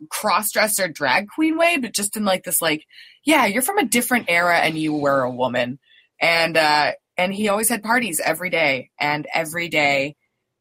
cross 0.10 0.52
dresser 0.52 0.88
drag 0.88 1.28
queen 1.30 1.58
way, 1.58 1.78
but 1.78 1.94
just 1.94 2.16
in 2.16 2.26
like 2.26 2.44
this 2.44 2.62
like, 2.62 2.86
yeah, 3.26 3.48
you're 3.48 3.64
from 3.64 3.80
a 3.80 3.86
different 3.86 4.26
era 4.30 4.58
and 4.58 4.78
you 4.78 4.94
were 4.94 5.22
a 5.22 5.32
woman. 5.32 5.80
And 6.22 6.56
uh 6.56 6.92
and 7.18 7.34
he 7.34 7.50
always 7.50 7.70
had 7.70 7.84
parties 7.84 8.22
every 8.24 8.50
day. 8.50 8.92
And 9.00 9.28
every 9.34 9.70
day 9.70 10.16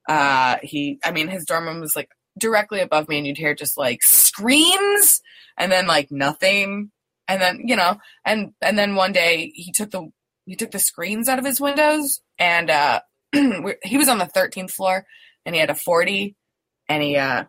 uh 0.09 0.57
he 0.63 0.99
I 1.05 1.11
mean 1.11 1.29
his 1.29 1.45
dorm 1.45 1.67
room 1.67 1.81
was 1.81 1.97
like 1.97 2.09
directly 2.39 2.81
above 2.81 3.09
me 3.09 3.19
and 3.19 3.27
you'd 3.27 3.39
hear 3.39 3.55
just 3.55 3.77
like 3.77 4.03
screams 4.03 5.21
and 5.57 5.71
then 5.71 5.87
like 5.87 6.11
nothing. 6.11 6.91
And 7.29 7.43
then, 7.43 7.63
you 7.65 7.77
know, 7.77 7.99
and 8.25 8.53
and 8.61 8.79
then 8.79 8.95
one 8.95 9.13
day 9.13 9.53
he 9.55 9.73
took 9.73 9.91
the 9.91 10.09
he 10.45 10.55
took 10.55 10.71
the 10.71 10.79
screens 10.79 11.29
out 11.29 11.39
of 11.39 11.45
his 11.45 11.61
windows 11.61 12.21
and 12.39 12.71
uh 12.71 13.01
he 13.33 13.97
was 13.97 14.09
on 14.09 14.19
the 14.19 14.27
13th 14.27 14.71
floor 14.71 15.05
and 15.45 15.55
he 15.55 15.61
had 15.61 15.71
a 15.71 15.75
40 15.75 16.37
and 16.89 17.03
he 17.03 17.17
uh 17.17 17.45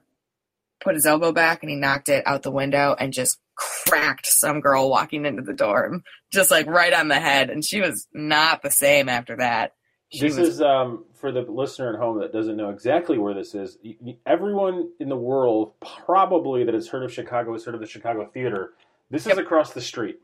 put 0.82 0.96
his 0.96 1.06
elbow 1.06 1.32
back 1.32 1.64
and 1.64 1.70
he 1.70 1.76
knocked 1.76 2.10
it 2.10 2.26
out 2.26 2.44
the 2.44 2.52
window 2.52 2.96
and 3.00 3.14
just 3.14 3.40
cracked 3.56 4.28
some 4.28 4.60
girl 4.62 4.90
walking 4.90 5.26
into 5.26 5.42
the 5.42 5.54
dorm 5.54 6.04
just 6.32 6.52
like 6.52 6.68
right 6.68 6.94
on 6.94 7.08
the 7.08 7.20
head 7.20 7.50
and 7.50 7.66
she 7.66 7.82
was 7.82 8.08
not 8.14 8.62
the 8.62 8.70
same 8.70 9.10
after 9.10 9.38
that 9.38 9.74
she 10.10 10.20
This 10.28 10.38
was 10.38 10.50
is 10.50 10.62
um, 10.62 11.04
for 11.16 11.32
the 11.32 11.42
listener 11.42 11.94
at 11.94 12.00
home 12.00 12.20
that 12.22 12.32
doesn't 12.32 12.56
know 12.56 12.70
exactly 12.70 13.18
where 13.18 13.34
this 13.34 13.54
is. 13.54 13.78
Everyone 14.26 14.90
in 15.02 15.10
the 15.10 15.18
world, 15.18 15.74
probably 16.06 16.64
that 16.64 16.74
has 16.74 16.88
heard 16.88 17.04
of 17.04 17.12
Chicago, 17.12 17.52
has 17.52 17.66
heard 17.66 17.76
of 17.76 17.82
the 17.82 17.88
Chicago 17.88 18.26
Theater. 18.34 18.72
This 19.12 19.28
is 19.28 19.38
across 19.38 19.74
the 19.74 19.82
street, 19.82 20.20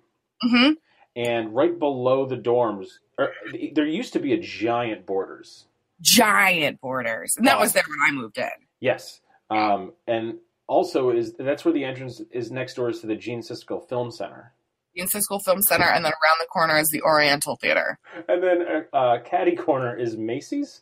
Mhm. 0.45 0.75
and 1.17 1.53
right 1.53 1.77
below 1.77 2.25
the 2.25 2.38
dorms, 2.38 3.00
er, 3.19 3.33
there 3.74 3.86
used 3.86 4.13
to 4.13 4.19
be 4.19 4.31
a 4.31 4.39
giant 4.39 5.05
Borders. 5.05 5.65
giant 6.00 6.79
borders 6.79 7.33
and 7.38 7.45
that 7.48 7.60
was 7.60 7.74
there 7.74 7.83
when 7.88 8.00
i 8.07 8.12
moved 8.12 8.38
in 8.38 8.48
Yes, 8.79 9.19
um, 9.57 9.93
and 10.07 10.36
also 10.67 11.10
is 11.12 11.33
that's 11.38 11.65
where 11.65 11.74
the 11.74 11.83
entrance 11.83 12.22
is 12.31 12.51
next 12.51 12.75
door 12.75 12.89
is 12.89 13.01
to 13.01 13.07
the 13.07 13.15
Gene 13.15 13.41
Siskel 13.41 13.88
Film 13.88 14.12
Center, 14.12 14.53
Inside 14.95 15.22
School 15.24 15.39
Film 15.39 15.62
Center, 15.62 15.86
and 15.86 16.03
then 16.05 16.12
around 16.12 16.38
the 16.39 16.48
corner 16.51 16.77
is 16.77 16.89
the 16.89 17.01
Oriental 17.01 17.55
Theater. 17.57 18.00
and 18.27 18.41
then 18.43 18.63
uh, 18.93 18.95
uh, 18.95 19.19
Caddy 19.24 19.55
Corner 19.55 19.95
is 19.95 20.15
Macy's. 20.17 20.81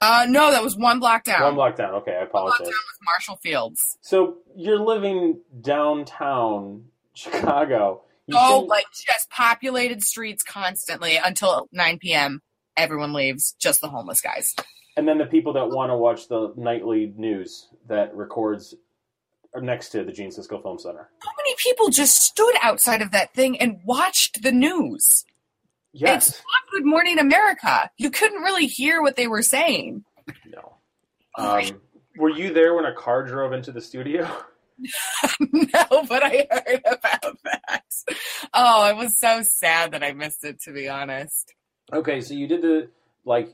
Uh, 0.00 0.26
no, 0.28 0.50
that 0.50 0.62
was 0.62 0.76
one 0.76 0.98
block 1.00 1.24
down. 1.24 1.40
One 1.42 1.54
block 1.54 1.76
down. 1.76 1.94
Okay, 1.94 2.12
I 2.12 2.20
One 2.24 2.28
block 2.30 2.44
apologize. 2.54 2.58
down 2.66 2.66
was 2.66 2.98
Marshall 3.04 3.36
Fields. 3.42 3.80
So 4.02 4.38
you're 4.54 4.78
living 4.78 5.40
downtown 5.62 6.84
Chicago. 7.14 8.02
You 8.26 8.36
Oh, 8.38 8.48
shouldn't- 8.56 8.68
like 8.68 8.86
just 8.92 9.30
populated 9.30 10.02
streets 10.02 10.42
constantly 10.42 11.16
until 11.16 11.68
9 11.72 11.98
p.m. 12.00 12.40
Everyone 12.76 13.12
leaves, 13.12 13.54
just 13.58 13.80
the 13.80 13.88
homeless 13.88 14.20
guys. 14.20 14.54
And 14.96 15.06
then 15.08 15.18
the 15.18 15.26
people 15.26 15.52
that 15.54 15.68
want 15.68 15.90
to 15.90 15.96
watch 15.96 16.28
the 16.28 16.52
nightly 16.56 17.12
news 17.16 17.68
that 17.88 18.14
records 18.14 18.74
next 19.60 19.90
to 19.90 20.04
the 20.04 20.12
Gene 20.12 20.30
Siskel 20.30 20.62
Film 20.62 20.78
Center. 20.78 21.10
How 21.20 21.30
many 21.36 21.54
people 21.58 21.90
just 21.90 22.16
stood 22.16 22.54
outside 22.62 23.02
of 23.02 23.12
that 23.12 23.34
thing 23.34 23.60
and 23.60 23.80
watched 23.84 24.42
the 24.42 24.52
news? 24.52 25.24
Yes. 25.92 26.28
It's 26.28 26.38
not 26.38 26.72
Good 26.72 26.86
Morning 26.86 27.18
America. 27.18 27.90
You 27.98 28.10
couldn't 28.10 28.42
really 28.42 28.66
hear 28.66 29.00
what 29.00 29.16
they 29.16 29.28
were 29.28 29.42
saying. 29.42 30.04
No. 30.46 30.76
Um, 31.38 31.80
were 32.16 32.30
you 32.30 32.52
there 32.52 32.74
when 32.74 32.84
a 32.84 32.94
car 32.94 33.24
drove 33.24 33.52
into 33.52 33.70
the 33.70 33.80
studio? 33.80 34.28
no, 35.40 36.04
but 36.08 36.24
I 36.24 36.48
heard 36.50 36.82
about 36.84 37.38
that. 37.44 37.84
Oh, 38.52 38.88
it 38.88 38.96
was 38.96 39.18
so 39.18 39.42
sad 39.42 39.92
that 39.92 40.02
I 40.02 40.12
missed 40.12 40.44
it. 40.44 40.60
To 40.62 40.72
be 40.72 40.88
honest. 40.88 41.54
Okay, 41.92 42.20
so 42.20 42.34
you 42.34 42.48
did 42.48 42.62
the 42.62 42.88
like, 43.24 43.50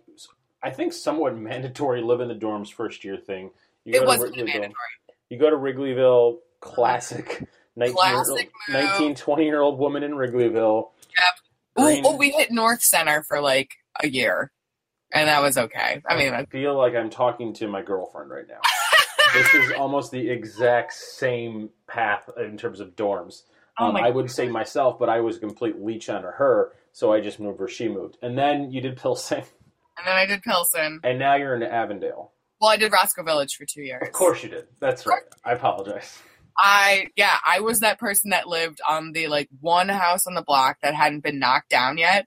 I 0.63 0.71
think 0.71 0.93
somewhat 0.93 1.37
mandatory 1.39 2.03
live 2.03 2.21
in 2.21 2.29
the 2.29 2.35
dorms 2.35 2.73
first 2.73 3.05
year 3.05 3.17
thing. 3.17 3.51
You 3.85 3.95
It 3.95 3.99
go 3.99 4.01
to 4.01 4.07
wasn't 4.07 4.35
Wrigleyville- 4.37 4.47
mandatory. 4.47 4.75
You 5.31 5.39
go 5.39 5.51
to 5.51 5.57
Wrigleyville, 5.57 6.39
classic 6.61 7.49
19 7.77 7.95
Classic 7.97 8.51
move. 8.69 8.83
19, 8.83 9.15
20 9.15 9.45
year 9.45 9.61
old 9.61 9.79
woman 9.79 10.03
in 10.03 10.13
Wrigleyville. 10.13 10.91
Oh, 11.77 11.85
Green- 11.85 12.03
oh, 12.05 12.17
we 12.17 12.31
hit 12.31 12.51
North 12.51 12.83
Center 12.83 13.23
for 13.23 13.41
like 13.41 13.71
a 14.03 14.09
year, 14.09 14.51
and 15.13 15.29
that 15.29 15.41
was 15.41 15.57
okay. 15.57 16.03
I 16.07 16.17
mean, 16.17 16.35
I 16.35 16.45
feel 16.47 16.77
like 16.77 16.95
I'm 16.95 17.11
talking 17.11 17.55
to 17.55 17.69
my 17.69 17.81
girlfriend 17.81 18.31
right 18.31 18.47
now. 18.49 18.61
this 19.35 19.55
is 19.55 19.73
almost 19.73 20.11
the 20.11 20.29
exact 20.29 20.93
same 20.93 21.71
path 21.87 22.29
in 22.37 22.57
terms 22.59 22.81
of 22.81 22.97
dorms. 22.97 23.43
Oh 23.79 23.87
Um, 23.87 23.97
I 23.97 24.11
would 24.11 24.31
say 24.31 24.49
myself, 24.49 24.99
but 24.99 25.09
I 25.09 25.21
was 25.21 25.37
a 25.37 25.41
complete 25.41 25.81
leech 25.81 26.11
on 26.11 26.23
her, 26.25 26.73
so 26.93 27.13
I 27.13 27.21
just 27.21 27.39
moved 27.39 27.61
where 27.61 27.69
she 27.69 27.89
moved. 27.89 28.19
And 28.21 28.37
then 28.37 28.73
you 28.73 28.81
did 28.81 28.97
Pilsen, 29.01 29.45
and 30.01 30.07
then 30.09 30.17
I 30.17 30.27
did 30.27 30.43
Pilsen. 30.43 31.01
and 31.05 31.19
now 31.19 31.37
you're 31.37 31.55
in 31.55 31.63
Avondale. 31.63 32.33
Well, 32.61 32.71
I 32.71 32.77
did 32.77 32.93
Roscoe 32.93 33.23
Village 33.23 33.55
for 33.57 33.65
two 33.65 33.83
years. 33.83 34.03
Of 34.03 34.13
course 34.13 34.43
you 34.43 34.51
did. 34.51 34.67
That's 34.81 35.07
right. 35.07 35.23
I 35.45 35.53
apologize. 35.53 36.21
I 36.59 37.07
yeah, 37.17 37.37
I 37.47 37.61
was 37.61 37.81
that 37.81 37.99
person 37.99 38.31
that 38.31 38.49
lived 38.49 38.81
on 38.87 39.13
the 39.13 39.29
like 39.29 39.49
one 39.61 39.89
house 39.89 40.27
on 40.27 40.35
the 40.35 40.43
block 40.43 40.77
that 40.83 40.95
hadn't 40.95 41.23
been 41.23 41.39
knocked 41.39 41.71
down 41.71 41.97
yet. 41.97 42.27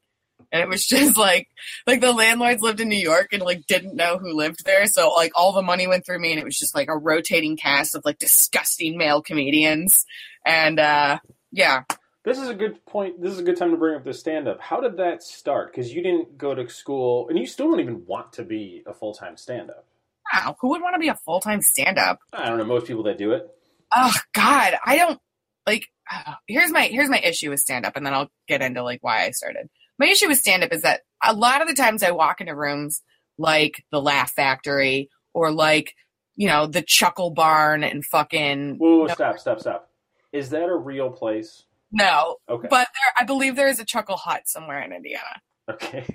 And 0.51 0.61
it 0.61 0.67
was 0.67 0.85
just 0.87 1.17
like 1.17 1.47
like 1.85 2.01
the 2.01 2.13
landlords 2.13 2.61
lived 2.61 2.79
in 2.79 2.89
New 2.89 2.95
York 2.95 3.27
and 3.31 3.43
like 3.43 3.67
didn't 3.67 3.95
know 3.95 4.17
who 4.17 4.35
lived 4.35 4.65
there. 4.65 4.87
So 4.87 5.09
like 5.09 5.31
all 5.35 5.51
the 5.53 5.61
money 5.61 5.85
went 5.87 6.05
through 6.05 6.19
me 6.19 6.31
and 6.31 6.39
it 6.39 6.45
was 6.45 6.57
just 6.57 6.73
like 6.73 6.87
a 6.89 6.97
rotating 6.97 7.55
cast 7.57 7.95
of 7.95 8.03
like 8.05 8.17
disgusting 8.17 8.97
male 8.97 9.21
comedians. 9.21 10.03
And 10.45 10.79
uh 10.79 11.19
yeah. 11.51 11.83
This 12.23 12.37
is 12.37 12.47
a 12.47 12.53
good 12.53 12.85
point. 12.85 13.21
This 13.21 13.33
is 13.33 13.39
a 13.39 13.43
good 13.43 13.57
time 13.57 13.71
to 13.71 13.77
bring 13.77 13.95
up 13.95 14.05
the 14.05 14.13
stand 14.13 14.47
up. 14.47 14.61
How 14.61 14.79
did 14.79 14.95
that 14.97 15.21
start? 15.23 15.71
Because 15.71 15.93
you 15.93 16.01
didn't 16.01 16.37
go 16.37 16.55
to 16.55 16.69
school, 16.69 17.27
and 17.27 17.37
you 17.37 17.45
still 17.45 17.69
don't 17.69 17.81
even 17.81 18.05
want 18.05 18.33
to 18.33 18.43
be 18.43 18.81
a 18.87 18.93
full 18.93 19.13
time 19.13 19.35
stand 19.35 19.69
up. 19.69 19.85
Wow, 20.33 20.39
ah, 20.51 20.55
who 20.61 20.69
would 20.69 20.81
want 20.81 20.95
to 20.95 20.99
be 20.99 21.09
a 21.09 21.19
full 21.25 21.41
time 21.41 21.61
stand 21.61 21.97
up? 21.97 22.19
I 22.31 22.47
don't 22.47 22.57
know, 22.57 22.63
most 22.63 22.87
people 22.87 23.03
that 23.03 23.17
do 23.17 23.33
it. 23.33 23.49
Oh 23.93 24.13
God, 24.33 24.75
I 24.85 24.97
don't 24.97 25.19
like. 25.67 25.85
here's 26.47 26.71
my 26.71 26.83
here's 26.83 27.09
my 27.09 27.19
issue 27.19 27.49
with 27.49 27.59
stand 27.59 27.85
up, 27.85 27.97
and 27.97 28.05
then 28.05 28.13
I'll 28.13 28.31
get 28.47 28.61
into 28.61 28.83
like 28.83 29.03
why 29.03 29.25
I 29.25 29.31
started. 29.31 29.67
My 29.99 30.07
issue 30.07 30.29
with 30.29 30.39
stand 30.39 30.63
up 30.63 30.71
is 30.71 30.83
that 30.83 31.01
a 31.23 31.33
lot 31.33 31.61
of 31.61 31.67
the 31.67 31.75
times 31.75 32.03
I 32.03 32.11
walk 32.11 32.39
into 32.39 32.55
rooms 32.55 33.01
like 33.37 33.83
the 33.91 34.01
Laugh 34.01 34.31
Factory 34.31 35.09
or 35.33 35.51
like 35.51 35.93
you 36.37 36.47
know 36.47 36.67
the 36.67 36.81
Chuckle 36.81 37.31
Barn 37.31 37.83
and 37.83 38.05
fucking 38.05 38.77
Whoa, 38.77 38.99
whoa, 38.99 39.05
No. 39.07 39.13
stop, 39.13 39.39
stop, 39.39 39.59
stop. 39.59 39.89
Is 40.31 40.49
that 40.51 40.69
a 40.69 40.75
real 40.75 41.09
place? 41.11 41.63
No, 41.93 42.37
Okay. 42.49 42.67
but 42.69 42.87
there, 42.93 43.13
I 43.19 43.23
believe 43.23 43.55
there 43.55 43.69
is 43.69 43.79
a 43.79 43.85
Chuckle 43.85 44.17
Hut 44.17 44.41
somewhere 44.45 44.81
in 44.81 44.91
Indiana. 44.91 45.41
okay. 45.69 46.05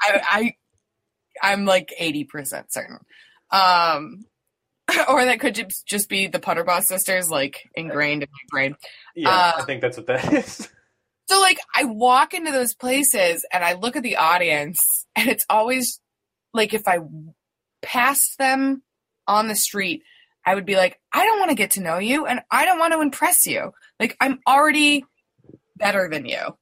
I, 0.00 0.20
I 0.30 0.54
I'm 1.42 1.64
like 1.66 1.92
eighty 1.98 2.24
percent 2.24 2.72
certain. 2.72 2.98
Um, 3.50 4.24
or 5.08 5.24
that 5.24 5.40
could 5.40 5.66
just 5.86 6.08
be 6.08 6.28
the 6.28 6.38
Putterboss 6.38 6.84
sisters, 6.84 7.28
like 7.30 7.68
ingrained 7.74 8.22
in 8.22 8.28
my 8.32 8.46
brain. 8.50 8.76
Yeah, 9.14 9.30
Uh, 9.30 9.52
I 9.58 9.64
think 9.64 9.80
that's 9.80 9.96
what 9.96 10.06
that 10.06 10.32
is. 10.32 10.68
So 11.28 11.40
like 11.40 11.58
I 11.74 11.84
walk 11.84 12.34
into 12.34 12.52
those 12.52 12.72
places 12.74 13.44
and 13.52 13.64
I 13.64 13.72
look 13.74 13.96
at 13.96 14.02
the 14.04 14.16
audience 14.16 15.06
and 15.16 15.28
it's 15.28 15.44
always 15.50 16.00
like 16.54 16.72
if 16.72 16.86
I 16.86 17.00
passed 17.82 18.38
them 18.38 18.82
on 19.26 19.48
the 19.48 19.56
street, 19.56 20.02
I 20.44 20.54
would 20.54 20.64
be 20.66 20.76
like, 20.76 21.00
I 21.12 21.24
don't 21.26 21.40
want 21.40 21.50
to 21.50 21.56
get 21.56 21.72
to 21.72 21.80
know 21.82 21.98
you 21.98 22.26
and 22.26 22.40
I 22.50 22.64
don't 22.64 22.78
want 22.78 22.92
to 22.92 23.00
impress 23.00 23.44
you. 23.46 23.72
Like 23.98 24.16
I'm 24.20 24.38
already 24.46 25.04
better 25.76 26.08
than 26.10 26.26
you. 26.26 26.56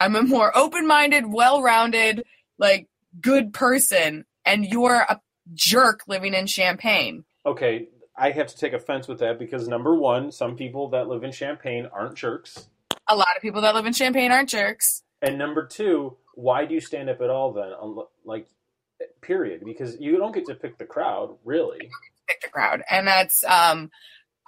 I'm 0.00 0.14
a 0.14 0.22
more 0.22 0.56
open-minded, 0.56 1.24
well-rounded, 1.26 2.24
like 2.58 2.88
good 3.20 3.52
person 3.52 4.24
and 4.48 4.64
you're 4.64 5.04
a 5.08 5.20
jerk 5.54 6.00
living 6.08 6.34
in 6.34 6.46
Champaign. 6.46 7.24
Okay, 7.44 7.88
I 8.16 8.30
have 8.30 8.48
to 8.48 8.56
take 8.56 8.72
offense 8.72 9.06
with 9.06 9.20
that 9.20 9.38
because 9.38 9.68
number 9.68 9.94
one, 9.94 10.32
some 10.32 10.56
people 10.56 10.88
that 10.90 11.06
live 11.08 11.22
in 11.22 11.32
Champaign 11.32 11.88
aren't 11.92 12.16
jerks. 12.16 12.68
A 13.08 13.16
lot 13.16 13.28
of 13.36 13.42
people 13.42 13.60
that 13.62 13.74
live 13.74 13.86
in 13.86 13.92
Champaign 13.92 14.32
aren't 14.32 14.48
jerks. 14.48 15.02
And 15.22 15.38
number 15.38 15.66
two, 15.66 16.16
why 16.34 16.64
do 16.64 16.74
you 16.74 16.80
stand 16.80 17.10
up 17.10 17.20
at 17.20 17.30
all 17.30 17.52
then? 17.52 17.72
Like, 18.24 18.46
period. 19.20 19.62
Because 19.64 19.96
you 20.00 20.16
don't 20.16 20.34
get 20.34 20.46
to 20.46 20.54
pick 20.54 20.78
the 20.78 20.84
crowd, 20.84 21.36
really. 21.44 21.78
pick 22.26 22.40
the 22.40 22.48
crowd. 22.48 22.82
And 22.90 23.06
that's 23.06 23.44
um, 23.44 23.90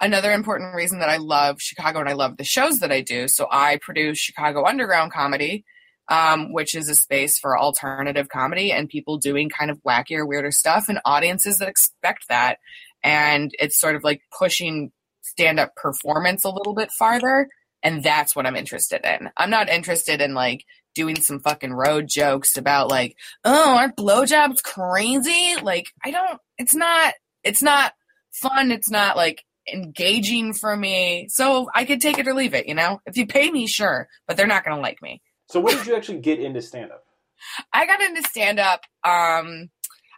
another 0.01 0.31
important 0.33 0.75
reason 0.75 0.99
that 0.99 1.09
I 1.09 1.17
love 1.17 1.61
Chicago 1.61 1.99
and 1.99 2.09
I 2.09 2.13
love 2.13 2.37
the 2.37 2.43
shows 2.43 2.79
that 2.79 2.91
I 2.91 3.01
do. 3.01 3.27
So 3.27 3.47
I 3.49 3.77
produce 3.81 4.17
Chicago 4.17 4.65
Underground 4.65 5.13
Comedy, 5.13 5.63
um, 6.09 6.51
which 6.51 6.75
is 6.75 6.89
a 6.89 6.95
space 6.95 7.37
for 7.39 7.57
alternative 7.57 8.27
comedy 8.27 8.71
and 8.71 8.89
people 8.89 9.17
doing 9.17 9.49
kind 9.49 9.71
of 9.71 9.81
wackier, 9.83 10.27
weirder 10.27 10.51
stuff 10.51 10.89
and 10.89 10.99
audiences 11.05 11.59
that 11.59 11.69
expect 11.69 12.27
that. 12.29 12.57
And 13.03 13.51
it's 13.59 13.79
sort 13.79 13.95
of 13.95 14.03
like 14.03 14.21
pushing 14.37 14.91
stand 15.21 15.59
up 15.59 15.75
performance 15.75 16.43
a 16.43 16.49
little 16.49 16.73
bit 16.73 16.89
farther. 16.97 17.47
And 17.83 18.03
that's 18.03 18.35
what 18.35 18.45
I'm 18.45 18.55
interested 18.55 19.01
in. 19.05 19.29
I'm 19.37 19.49
not 19.49 19.69
interested 19.69 20.21
in 20.21 20.33
like 20.33 20.65
doing 20.93 21.15
some 21.15 21.39
fucking 21.39 21.73
road 21.73 22.07
jokes 22.09 22.57
about 22.57 22.89
like, 22.89 23.15
oh, 23.45 23.77
aren't 23.77 23.95
blowjobs 23.95 24.61
crazy? 24.61 25.55
Like, 25.61 25.87
I 26.03 26.11
don't, 26.11 26.39
it's 26.57 26.75
not, 26.75 27.13
it's 27.43 27.61
not 27.61 27.93
fun. 28.31 28.71
It's 28.71 28.89
not 28.89 29.15
like 29.15 29.43
engaging 29.71 30.53
for 30.53 30.75
me. 30.75 31.27
So 31.29 31.69
I 31.73 31.85
could 31.85 32.01
take 32.01 32.17
it 32.17 32.27
or 32.27 32.33
leave 32.33 32.53
it, 32.53 32.67
you 32.67 32.75
know? 32.75 33.01
If 33.05 33.17
you 33.17 33.27
pay 33.27 33.51
me, 33.51 33.67
sure, 33.67 34.07
but 34.27 34.37
they're 34.37 34.47
not 34.47 34.63
going 34.63 34.75
to 34.75 34.81
like 34.81 35.01
me. 35.01 35.21
So, 35.49 35.59
when 35.59 35.75
did 35.75 35.87
you 35.87 35.95
actually 35.95 36.19
get 36.19 36.39
into 36.39 36.61
stand 36.61 36.91
up? 36.91 37.03
I 37.73 37.85
got 37.85 38.01
into 38.01 38.23
stand 38.23 38.59
up, 38.59 38.81
um, 39.03 39.69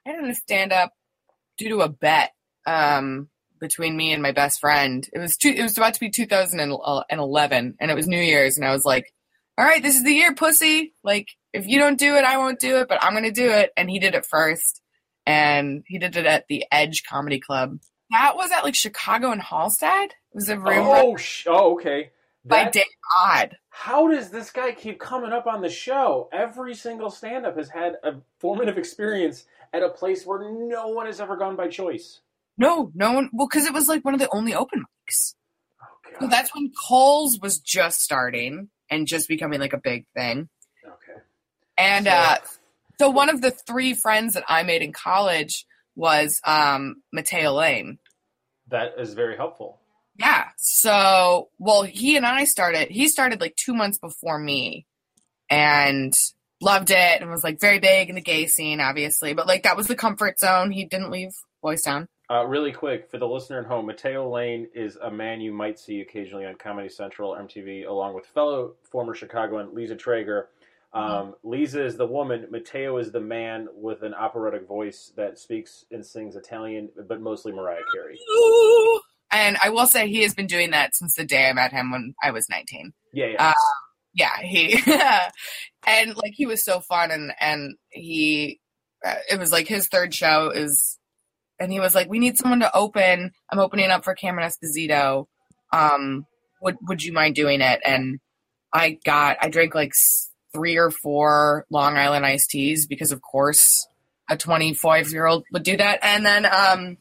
I 0.05 0.11
got 0.11 0.19
into 0.19 0.35
stand 0.35 0.71
up 0.71 0.91
due 1.57 1.69
to 1.69 1.81
a 1.81 1.89
bet, 1.89 2.31
um, 2.65 3.29
between 3.59 3.95
me 3.95 4.13
and 4.13 4.21
my 4.21 4.31
best 4.31 4.59
friend. 4.59 5.07
It 5.13 5.19
was 5.19 5.37
two, 5.37 5.49
it 5.49 5.63
was 5.63 5.77
about 5.77 5.93
to 5.93 5.99
be 5.99 6.09
2011 6.09 7.75
and 7.79 7.91
it 7.91 7.95
was 7.95 8.07
New 8.07 8.19
Year's 8.19 8.57
and 8.57 8.65
I 8.65 8.73
was 8.73 8.83
like, 8.85 9.13
all 9.57 9.65
right, 9.65 9.81
this 9.81 9.95
is 9.95 10.03
the 10.03 10.13
year, 10.13 10.33
pussy. 10.35 10.93
Like, 11.03 11.29
if 11.53 11.67
you 11.67 11.79
don't 11.79 11.99
do 11.99 12.15
it, 12.15 12.23
I 12.23 12.37
won't 12.37 12.59
do 12.59 12.77
it, 12.77 12.87
but 12.87 13.03
I'm 13.03 13.13
going 13.13 13.23
to 13.23 13.31
do 13.31 13.49
it. 13.49 13.71
And 13.77 13.89
he 13.89 13.99
did 13.99 14.15
it 14.15 14.25
first. 14.25 14.81
And 15.25 15.83
he 15.87 15.99
did 15.99 16.15
it 16.17 16.25
at 16.25 16.45
the 16.49 16.65
Edge 16.71 17.03
Comedy 17.07 17.39
Club. 17.39 17.77
That 18.13 18.35
was 18.37 18.51
at 18.51 18.63
like 18.63 18.75
Chicago 18.75 19.31
and 19.31 19.41
Halsted. 19.41 20.05
It 20.05 20.13
was 20.35 20.47
a 20.49 20.57
room 20.57 20.87
Oh, 20.87 21.17
sh- 21.17 21.45
oh, 21.49 21.73
okay. 21.73 22.11
by 22.45 22.69
Dave 22.69 22.83
Odd. 23.21 23.57
how 23.69 24.07
does 24.07 24.29
this 24.29 24.51
guy 24.51 24.71
keep 24.71 24.99
coming 24.99 25.31
up 25.33 25.45
on 25.47 25.61
the 25.61 25.69
show? 25.69 26.29
Every 26.31 26.73
single 26.75 27.09
stand 27.09 27.45
up 27.45 27.57
has 27.57 27.69
had 27.69 27.97
a 28.03 28.15
formative 28.39 28.77
experience 28.77 29.45
at 29.73 29.83
a 29.83 29.89
place 29.89 30.25
where 30.25 30.49
no 30.51 30.87
one 30.89 31.07
has 31.07 31.19
ever 31.19 31.35
gone 31.35 31.55
by 31.55 31.67
choice. 31.67 32.21
No, 32.57 32.91
no 32.93 33.13
one. 33.13 33.29
Well, 33.33 33.47
because 33.49 33.65
it 33.65 33.73
was 33.73 33.87
like 33.87 34.05
one 34.05 34.13
of 34.13 34.19
the 34.19 34.29
only 34.31 34.53
open 34.53 34.81
mics. 35.09 35.33
Oh, 35.81 36.17
So 36.21 36.27
that's 36.27 36.53
when 36.55 36.71
Cole's 36.87 37.39
was 37.41 37.59
just 37.59 38.01
starting 38.01 38.69
and 38.89 39.07
just 39.07 39.27
becoming 39.27 39.59
like 39.59 39.73
a 39.73 39.79
big 39.83 40.05
thing. 40.15 40.49
okay. 40.85 41.19
And 41.77 42.05
So- 42.05 42.11
uh, 42.11 42.37
so 42.99 43.09
one 43.09 43.29
of 43.29 43.41
the 43.41 43.49
three 43.51 43.95
friends 43.95 44.35
that 44.35 44.43
I 44.47 44.61
made 44.63 44.83
in 44.83 44.93
college 44.93 45.65
was 45.95 46.39
um, 46.45 46.97
Mateo 47.11 47.53
Lane. 47.53 47.97
That 48.73 48.95
is 48.97 49.13
very 49.13 49.37
helpful. 49.37 49.79
Yeah. 50.17 50.45
So, 50.57 51.49
well, 51.59 51.83
he 51.83 52.17
and 52.17 52.25
I 52.25 52.45
started, 52.45 52.89
he 52.89 53.07
started 53.07 53.39
like 53.39 53.55
two 53.55 53.75
months 53.75 53.99
before 53.99 54.39
me 54.39 54.87
and 55.47 56.11
loved 56.59 56.89
it 56.89 57.21
and 57.21 57.29
was 57.29 57.43
like 57.43 57.61
very 57.61 57.77
big 57.77 58.09
in 58.09 58.15
the 58.15 58.21
gay 58.21 58.47
scene, 58.47 58.79
obviously. 58.79 59.35
But 59.35 59.45
like 59.45 59.61
that 59.61 59.77
was 59.77 59.85
the 59.85 59.95
comfort 59.95 60.39
zone. 60.39 60.71
He 60.71 60.85
didn't 60.85 61.11
leave 61.11 61.33
Boys 61.61 61.83
Town. 61.83 62.07
Uh, 62.31 62.45
really 62.47 62.71
quick 62.71 63.11
for 63.11 63.19
the 63.19 63.27
listener 63.27 63.59
at 63.59 63.67
home, 63.67 63.85
Mateo 63.85 64.27
Lane 64.27 64.67
is 64.73 64.95
a 64.95 65.11
man 65.11 65.39
you 65.39 65.51
might 65.51 65.77
see 65.77 66.01
occasionally 66.01 66.47
on 66.47 66.55
Comedy 66.55 66.89
Central, 66.89 67.33
MTV, 67.33 67.87
along 67.87 68.15
with 68.15 68.25
fellow 68.25 68.73
former 68.89 69.13
Chicagoan 69.13 69.75
Lisa 69.75 69.95
Treyger. 69.95 70.45
Um, 70.93 71.35
Lisa 71.43 71.83
is 71.83 71.97
the 71.97 72.05
woman. 72.05 72.47
Mateo 72.51 72.97
is 72.97 73.11
the 73.11 73.19
man 73.19 73.67
with 73.73 74.03
an 74.03 74.13
operatic 74.13 74.67
voice 74.67 75.11
that 75.17 75.39
speaks 75.39 75.85
and 75.91 76.05
sings 76.05 76.35
Italian, 76.35 76.89
but 77.07 77.19
mostly 77.19 77.51
Mariah 77.51 77.81
Carey. 77.93 78.19
And 79.31 79.57
I 79.63 79.69
will 79.69 79.87
say 79.87 80.07
he 80.07 80.21
has 80.21 80.35
been 80.35 80.45
doing 80.45 80.69
that 80.71 80.95
since 80.95 81.15
the 81.15 81.25
day 81.25 81.49
I 81.49 81.53
met 81.53 81.71
him 81.71 81.91
when 81.91 82.13
I 82.23 82.29
was 82.29 82.47
19. 82.49 82.93
Yeah, 83.13 83.25
yeah. 83.25 83.49
Uh, 83.49 83.53
yeah, 84.13 84.37
he 84.43 84.79
and 85.87 86.15
like 86.15 86.33
he 86.35 86.45
was 86.45 86.63
so 86.63 86.79
fun 86.81 87.09
and 87.09 87.33
and 87.39 87.75
he 87.89 88.59
uh, 89.03 89.15
it 89.31 89.39
was 89.39 89.51
like 89.51 89.67
his 89.67 89.87
third 89.87 90.13
show 90.13 90.51
is 90.51 90.99
and 91.59 91.71
he 91.71 91.79
was 91.79 91.95
like 91.95 92.09
we 92.09 92.19
need 92.19 92.37
someone 92.37 92.59
to 92.59 92.75
open. 92.75 93.31
I'm 93.51 93.59
opening 93.59 93.89
up 93.89 94.03
for 94.03 94.13
Cameron 94.13 94.47
Esposito. 94.47 95.25
Um 95.71 96.27
would 96.61 96.77
would 96.87 97.03
you 97.03 97.11
mind 97.11 97.33
doing 97.33 97.61
it? 97.61 97.79
And 97.83 98.19
I 98.71 98.99
got 99.03 99.37
I 99.41 99.49
drank 99.49 99.73
like 99.73 99.89
s- 99.89 100.29
three 100.53 100.77
or 100.77 100.91
four 100.91 101.65
Long 101.69 101.97
Island 101.97 102.25
iced 102.25 102.49
teas 102.49 102.85
because 102.85 103.11
of 103.11 103.21
course 103.21 103.87
a 104.29 104.37
25 104.37 105.11
year 105.11 105.25
old 105.25 105.43
would 105.51 105.63
do 105.63 105.75
that 105.75 105.99
and 106.01 106.25
then 106.25 106.45
um 106.45 106.97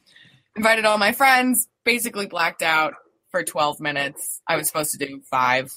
invited 0.57 0.85
all 0.85 0.99
my 0.99 1.13
friends 1.13 1.69
basically 1.85 2.27
blacked 2.27 2.63
out 2.63 2.95
for 3.31 3.43
12 3.43 3.81
minutes. 3.81 4.41
I 4.47 4.57
was 4.57 4.69
supposed 4.69 4.93
to 4.93 5.05
do 5.05 5.21
five. 5.31 5.73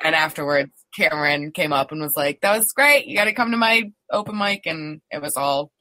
And 0.00 0.14
afterwards, 0.14 0.72
Cameron 0.94 1.52
came 1.52 1.72
up 1.72 1.90
and 1.90 2.00
was 2.00 2.16
like, 2.16 2.42
that 2.42 2.56
was 2.56 2.72
great. 2.72 3.06
You 3.06 3.16
got 3.16 3.24
to 3.24 3.32
come 3.32 3.50
to 3.50 3.56
my 3.56 3.90
open 4.12 4.36
mic. 4.36 4.66
And 4.66 5.00
it 5.10 5.22
was 5.22 5.36
all 5.36 5.72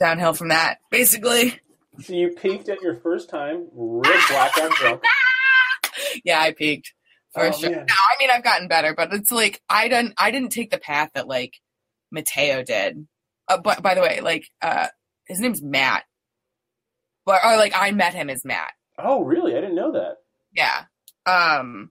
downhill 0.00 0.34
from 0.34 0.48
that, 0.48 0.78
basically. 0.90 1.58
So 2.00 2.14
you 2.14 2.30
peaked 2.30 2.68
at 2.68 2.82
your 2.82 2.96
first 2.96 3.30
time, 3.30 3.68
real 3.72 4.20
blackout 4.28 4.72
drunk. 4.72 5.02
yeah, 6.24 6.40
I 6.40 6.52
peaked 6.52 6.92
for 7.32 7.44
Oh, 7.44 7.52
sure. 7.52 7.70
man. 7.70 7.86
No, 7.88 7.94
I 7.94 8.16
mean 8.18 8.30
I've 8.30 8.44
gotten 8.44 8.68
better, 8.68 8.94
but 8.94 9.12
it's 9.12 9.30
like 9.30 9.60
I 9.68 9.88
didn't 9.88 10.14
I 10.18 10.30
didn't 10.30 10.50
take 10.50 10.70
the 10.70 10.78
path 10.78 11.10
that 11.14 11.26
like 11.28 11.54
Mateo 12.10 12.62
did. 12.62 13.06
Uh, 13.48 13.58
but 13.58 13.82
by 13.82 13.94
the 13.94 14.00
way, 14.00 14.20
like 14.20 14.44
uh 14.60 14.88
his 15.26 15.40
name's 15.40 15.62
Matt. 15.62 16.04
But 17.24 17.40
or 17.44 17.56
like 17.56 17.72
I 17.76 17.90
met 17.92 18.14
him 18.14 18.28
as 18.30 18.44
Matt. 18.44 18.72
Oh, 18.98 19.22
really? 19.24 19.52
I 19.56 19.60
didn't 19.60 19.76
know 19.76 19.92
that. 19.92 20.16
Yeah. 20.54 20.84
Um 21.26 21.90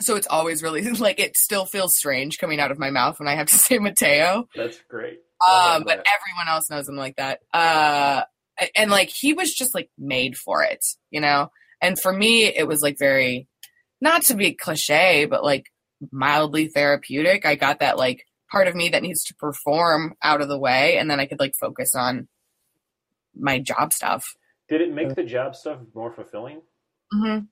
so 0.00 0.16
it's 0.16 0.26
always 0.26 0.62
really 0.62 0.82
like 0.90 1.20
it 1.20 1.36
still 1.36 1.66
feels 1.66 1.94
strange 1.94 2.38
coming 2.38 2.58
out 2.60 2.70
of 2.70 2.78
my 2.78 2.90
mouth 2.90 3.18
when 3.20 3.28
I 3.28 3.34
have 3.34 3.48
to 3.48 3.56
say 3.58 3.78
Mateo. 3.78 4.48
That's 4.56 4.80
great. 4.88 5.18
Um, 5.46 5.82
but 5.82 5.96
that. 5.96 6.06
everyone 6.06 6.48
else 6.48 6.70
knows 6.70 6.88
him 6.88 6.96
like 6.96 7.16
that. 7.16 7.40
Uh, 7.52 8.22
and 8.76 8.92
like 8.92 9.08
he 9.08 9.32
was 9.32 9.52
just 9.52 9.74
like 9.74 9.90
made 9.98 10.36
for 10.36 10.62
it, 10.62 10.84
you 11.10 11.20
know. 11.20 11.50
And 11.80 11.98
for 11.98 12.12
me, 12.12 12.44
it 12.44 12.68
was 12.68 12.80
like 12.80 12.96
very, 12.96 13.48
not 14.02 14.22
to 14.24 14.34
be 14.34 14.52
cliche, 14.52 15.26
but 15.26 15.44
like 15.44 15.66
mildly 16.10 16.66
therapeutic. 16.66 17.46
I 17.46 17.54
got 17.54 17.78
that 17.78 17.96
like 17.96 18.26
part 18.50 18.66
of 18.66 18.74
me 18.74 18.88
that 18.90 19.02
needs 19.02 19.22
to 19.24 19.34
perform 19.36 20.14
out 20.22 20.40
of 20.40 20.48
the 20.48 20.58
way, 20.58 20.98
and 20.98 21.08
then 21.08 21.20
I 21.20 21.26
could 21.26 21.38
like 21.38 21.54
focus 21.58 21.94
on 21.94 22.26
my 23.34 23.60
job 23.60 23.92
stuff. 23.92 24.34
Did 24.68 24.80
it 24.80 24.92
make 24.92 25.14
the 25.14 25.22
job 25.22 25.54
stuff 25.54 25.78
more 25.94 26.12
fulfilling? 26.12 26.62
Mm-hmm. 27.14 27.38
Does 27.38 27.46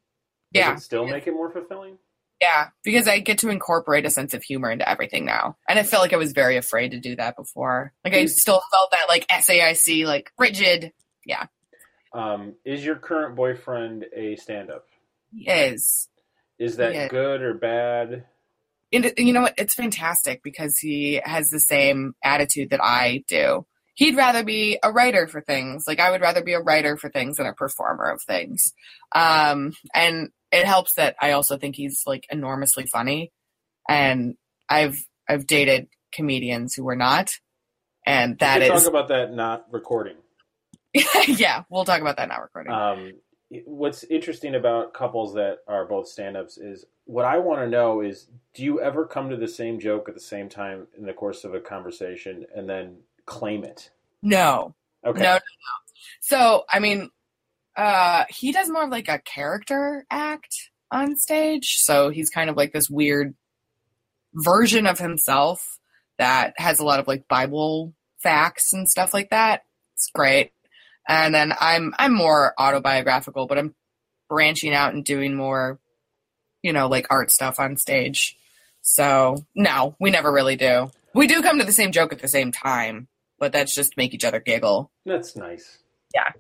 Yeah, 0.53 0.73
it 0.75 0.81
still 0.81 1.07
make 1.07 1.27
it 1.29 1.33
more 1.33 1.51
fulfilling? 1.53 1.99
yeah, 2.41 2.69
because 2.83 3.07
I 3.07 3.21
get 3.21 3.39
to 3.39 3.51
incorporate 3.51 4.07
a 4.07 4.11
sense 4.11 4.35
of 4.35 4.43
humor 4.43 4.71
into 4.71 4.89
everything 4.89 5.25
now, 5.25 5.57
and 5.69 5.79
I 5.79 5.85
felt 5.85 6.03
like 6.03 6.13
I 6.13 6.17
was 6.17 6.33
very 6.33 6.57
afraid 6.57 6.91
to 6.91 6.99
do 6.99 7.15
that 7.17 7.37
before. 7.37 7.93
Like 8.05 8.15
I 8.15 8.27
still 8.27 8.61
felt 8.73 8.91
that 8.91 9.07
like 9.09 9.27
SAIC, 9.29 10.05
like 10.05 10.33
rigid. 10.39 10.93
Yeah. 11.25 11.47
Um, 12.13 12.55
is 12.65 12.85
your 12.85 12.97
current 12.97 13.37
boyfriend 13.37 14.07
a 14.17 14.35
stand-up? 14.37 14.87
Is 15.47 16.09
Is 16.61 16.77
that 16.77 16.94
Yeah. 16.94 17.09
good 17.09 17.42
or 17.42 17.55
bad? 17.55 18.27
And 18.92 19.12
you 19.16 19.33
know 19.33 19.42
what? 19.42 19.55
It's 19.57 19.75
fantastic 19.75 20.42
because 20.42 20.77
he 20.79 21.20
has 21.25 21.49
the 21.51 21.59
same 21.59 22.14
attitude 22.23 22.70
that 22.70 22.83
I 22.83 23.25
do. 23.29 23.66
He'd 23.94 24.16
rather 24.16 24.44
be 24.44 24.79
a 24.83 24.92
writer 24.92 25.27
for 25.27 25.40
things. 25.40 25.85
Like 25.87 26.01
I 26.01 26.11
would 26.11 26.20
rather 26.20 26.42
be 26.42 26.53
a 26.53 26.61
writer 26.61 26.96
for 26.96 27.09
things 27.09 27.37
than 27.37 27.46
a 27.46 27.55
performer 27.55 28.11
of 28.11 28.20
things. 28.23 28.73
Um, 29.14 29.75
and 29.94 30.31
it 30.53 30.66
helps 30.66 30.94
that 30.94 31.16
I 31.20 31.33
also 31.33 31.57
think 31.57 31.77
he's 31.77 32.03
like 32.07 32.27
enormously 32.31 32.87
funny. 32.87 33.33
And 33.88 34.35
I've 34.68 34.99
I've 35.29 35.46
dated 35.46 35.88
comedians 36.12 36.75
who 36.75 36.85
were 36.85 36.96
not, 36.96 37.33
and 38.05 38.38
that 38.40 38.61
is 38.62 38.68
talk 38.83 38.87
about 38.88 39.09
that 39.09 39.33
not 39.33 39.66
recording. 39.70 40.16
yeah. 41.27 41.62
We'll 41.70 41.85
talk 41.85 42.01
about 42.01 42.16
that 42.16 42.29
now 42.29 42.40
recording. 42.42 42.73
Um, 42.73 43.12
what's 43.65 44.05
interesting 44.05 44.55
about 44.55 44.95
couples 44.95 45.35
that 45.35 45.59
are 45.67 45.85
both 45.85 46.07
stand-ups 46.07 46.57
is 46.57 46.85
what 47.05 47.25
I 47.25 47.39
want 47.39 47.61
to 47.61 47.69
know 47.69 48.01
is 48.01 48.27
do 48.55 48.63
you 48.63 48.81
ever 48.81 49.05
come 49.05 49.31
to 49.31 49.37
the 49.37 49.49
same 49.49 49.81
joke 49.81 50.09
at 50.09 50.15
the 50.15 50.21
same 50.21 50.49
time 50.49 50.87
in 50.97 51.05
the 51.05 51.13
course 51.13 51.45
of 51.45 51.55
a 51.55 51.61
conversation 51.61 52.47
and 52.55 52.69
then 52.69 52.99
claim 53.27 53.65
it? 53.65 53.91
no, 54.23 54.75
Okay. 55.05 55.21
No, 55.21 55.29
no, 55.29 55.35
no. 55.35 55.41
So, 56.21 56.65
I 56.69 56.79
mean, 56.79 57.11
uh, 57.77 58.25
he 58.29 58.53
does 58.53 58.69
more 58.69 58.85
of 58.85 58.91
like 58.91 59.09
a 59.09 59.21
character 59.21 60.05
act 60.11 60.71
on 60.91 61.17
stage. 61.17 61.77
So 61.79 62.11
he's 62.11 62.31
kind 62.31 62.51
of 62.51 62.57
like 62.57 62.73
this 62.73 62.91
weird 62.91 63.35
version 64.35 64.87
of 64.87 64.99
himself 64.99 65.79
that 66.19 66.55
has 66.57 66.79
a 66.79 66.85
lot 66.85 67.01
of 67.01 67.09
like 67.09 67.29
Bible 67.29 67.95
facts 68.19 68.73
and 68.73 68.89
stuff 68.89 69.15
like 69.15 69.31
that. 69.31 69.63
It's 69.95 70.11
great. 70.15 70.53
And 71.09 71.35
then 71.35 71.53
I'm 71.61 71.95
I'm 71.99 72.15
more 72.15 72.55
autobiographical, 72.59 73.47
but 73.47 73.59
I'm 73.59 73.75
branching 74.29 74.75
out 74.75 74.95
and 74.95 75.05
doing 75.05 75.35
more, 75.35 75.79
you 76.63 76.73
know, 76.73 76.89
like 76.89 77.07
art 77.11 77.31
stuff 77.31 77.59
on 77.59 77.77
stage. 77.77 78.37
So 78.83 79.45
no, 79.55 79.97
we 80.01 80.11
never 80.11 80.33
really 80.33 80.57
do. 80.57 80.91
We 81.15 81.27
do 81.27 81.43
come 81.43 81.59
to 81.59 81.65
the 81.65 81.73
same 81.73 81.93
joke 81.93 82.13
at 82.13 82.21
the 82.21 82.29
same 82.29 82.53
time, 82.53 83.09
but 83.39 83.53
that's 83.53 83.75
just 83.75 83.97
make 83.97 84.15
each 84.15 84.25
other 84.25 84.41
giggle. 84.41 84.91
That's 85.05 85.37
nice. 85.37 85.79
Yeah. 86.15 86.31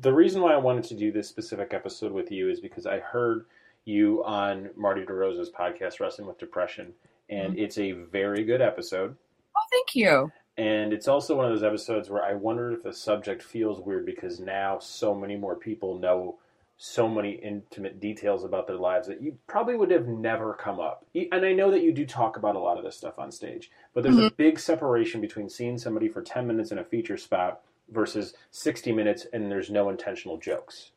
The 0.00 0.12
reason 0.12 0.42
why 0.42 0.54
I 0.54 0.58
wanted 0.58 0.84
to 0.84 0.94
do 0.94 1.12
this 1.12 1.28
specific 1.28 1.72
episode 1.72 2.12
with 2.12 2.32
you 2.32 2.50
is 2.50 2.60
because 2.60 2.86
I 2.86 2.98
heard 2.98 3.44
you 3.84 4.24
on 4.24 4.70
Marty 4.76 5.02
DeRosa's 5.02 5.50
podcast, 5.50 6.00
Wrestling 6.00 6.26
with 6.26 6.38
Depression, 6.38 6.94
and 7.28 7.52
mm-hmm. 7.52 7.62
it's 7.62 7.78
a 7.78 7.92
very 7.92 8.44
good 8.44 8.60
episode. 8.60 9.14
Oh, 9.56 9.60
thank 9.70 9.94
you. 9.94 10.32
And 10.56 10.92
it's 10.92 11.08
also 11.08 11.36
one 11.36 11.46
of 11.46 11.52
those 11.52 11.64
episodes 11.64 12.08
where 12.08 12.22
I 12.22 12.34
wonder 12.34 12.72
if 12.72 12.82
the 12.82 12.92
subject 12.92 13.42
feels 13.42 13.80
weird 13.80 14.06
because 14.06 14.38
now 14.38 14.78
so 14.78 15.14
many 15.14 15.36
more 15.36 15.56
people 15.56 15.98
know 15.98 16.38
so 16.76 17.08
many 17.08 17.32
intimate 17.32 18.00
details 18.00 18.44
about 18.44 18.66
their 18.66 18.76
lives 18.76 19.06
that 19.06 19.22
you 19.22 19.36
probably 19.46 19.76
would 19.76 19.90
have 19.90 20.06
never 20.06 20.54
come 20.54 20.80
up. 20.80 21.06
And 21.14 21.44
I 21.44 21.52
know 21.52 21.70
that 21.70 21.82
you 21.82 21.92
do 21.92 22.04
talk 22.04 22.36
about 22.36 22.56
a 22.56 22.60
lot 22.60 22.78
of 22.78 22.84
this 22.84 22.96
stuff 22.96 23.18
on 23.18 23.30
stage, 23.30 23.70
but 23.94 24.02
there's 24.02 24.18
a 24.18 24.30
big 24.30 24.58
separation 24.58 25.20
between 25.20 25.48
seeing 25.48 25.78
somebody 25.78 26.08
for 26.08 26.20
10 26.20 26.46
minutes 26.46 26.72
in 26.72 26.78
a 26.78 26.84
feature 26.84 27.16
spot 27.16 27.60
versus 27.90 28.34
60 28.50 28.92
minutes 28.92 29.26
and 29.32 29.50
there's 29.50 29.70
no 29.70 29.88
intentional 29.88 30.36
jokes. 30.36 30.90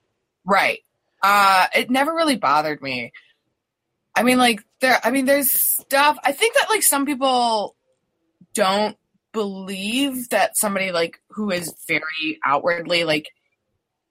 Right. 0.45 0.79
Uh, 1.21 1.67
it 1.75 1.89
never 1.89 2.13
really 2.13 2.37
bothered 2.37 2.81
me. 2.81 3.11
I 4.15 4.23
mean, 4.23 4.39
like 4.39 4.63
there. 4.79 4.99
I 5.03 5.11
mean, 5.11 5.25
there's 5.25 5.51
stuff. 5.51 6.17
I 6.23 6.31
think 6.31 6.55
that 6.55 6.69
like 6.69 6.81
some 6.81 7.05
people 7.05 7.75
don't 8.55 8.97
believe 9.37 10.29
that 10.29 10.57
somebody 10.57 10.91
like 10.91 11.21
who 11.29 11.51
is 11.51 11.71
very 11.87 12.39
outwardly 12.43 13.03
like 13.03 13.29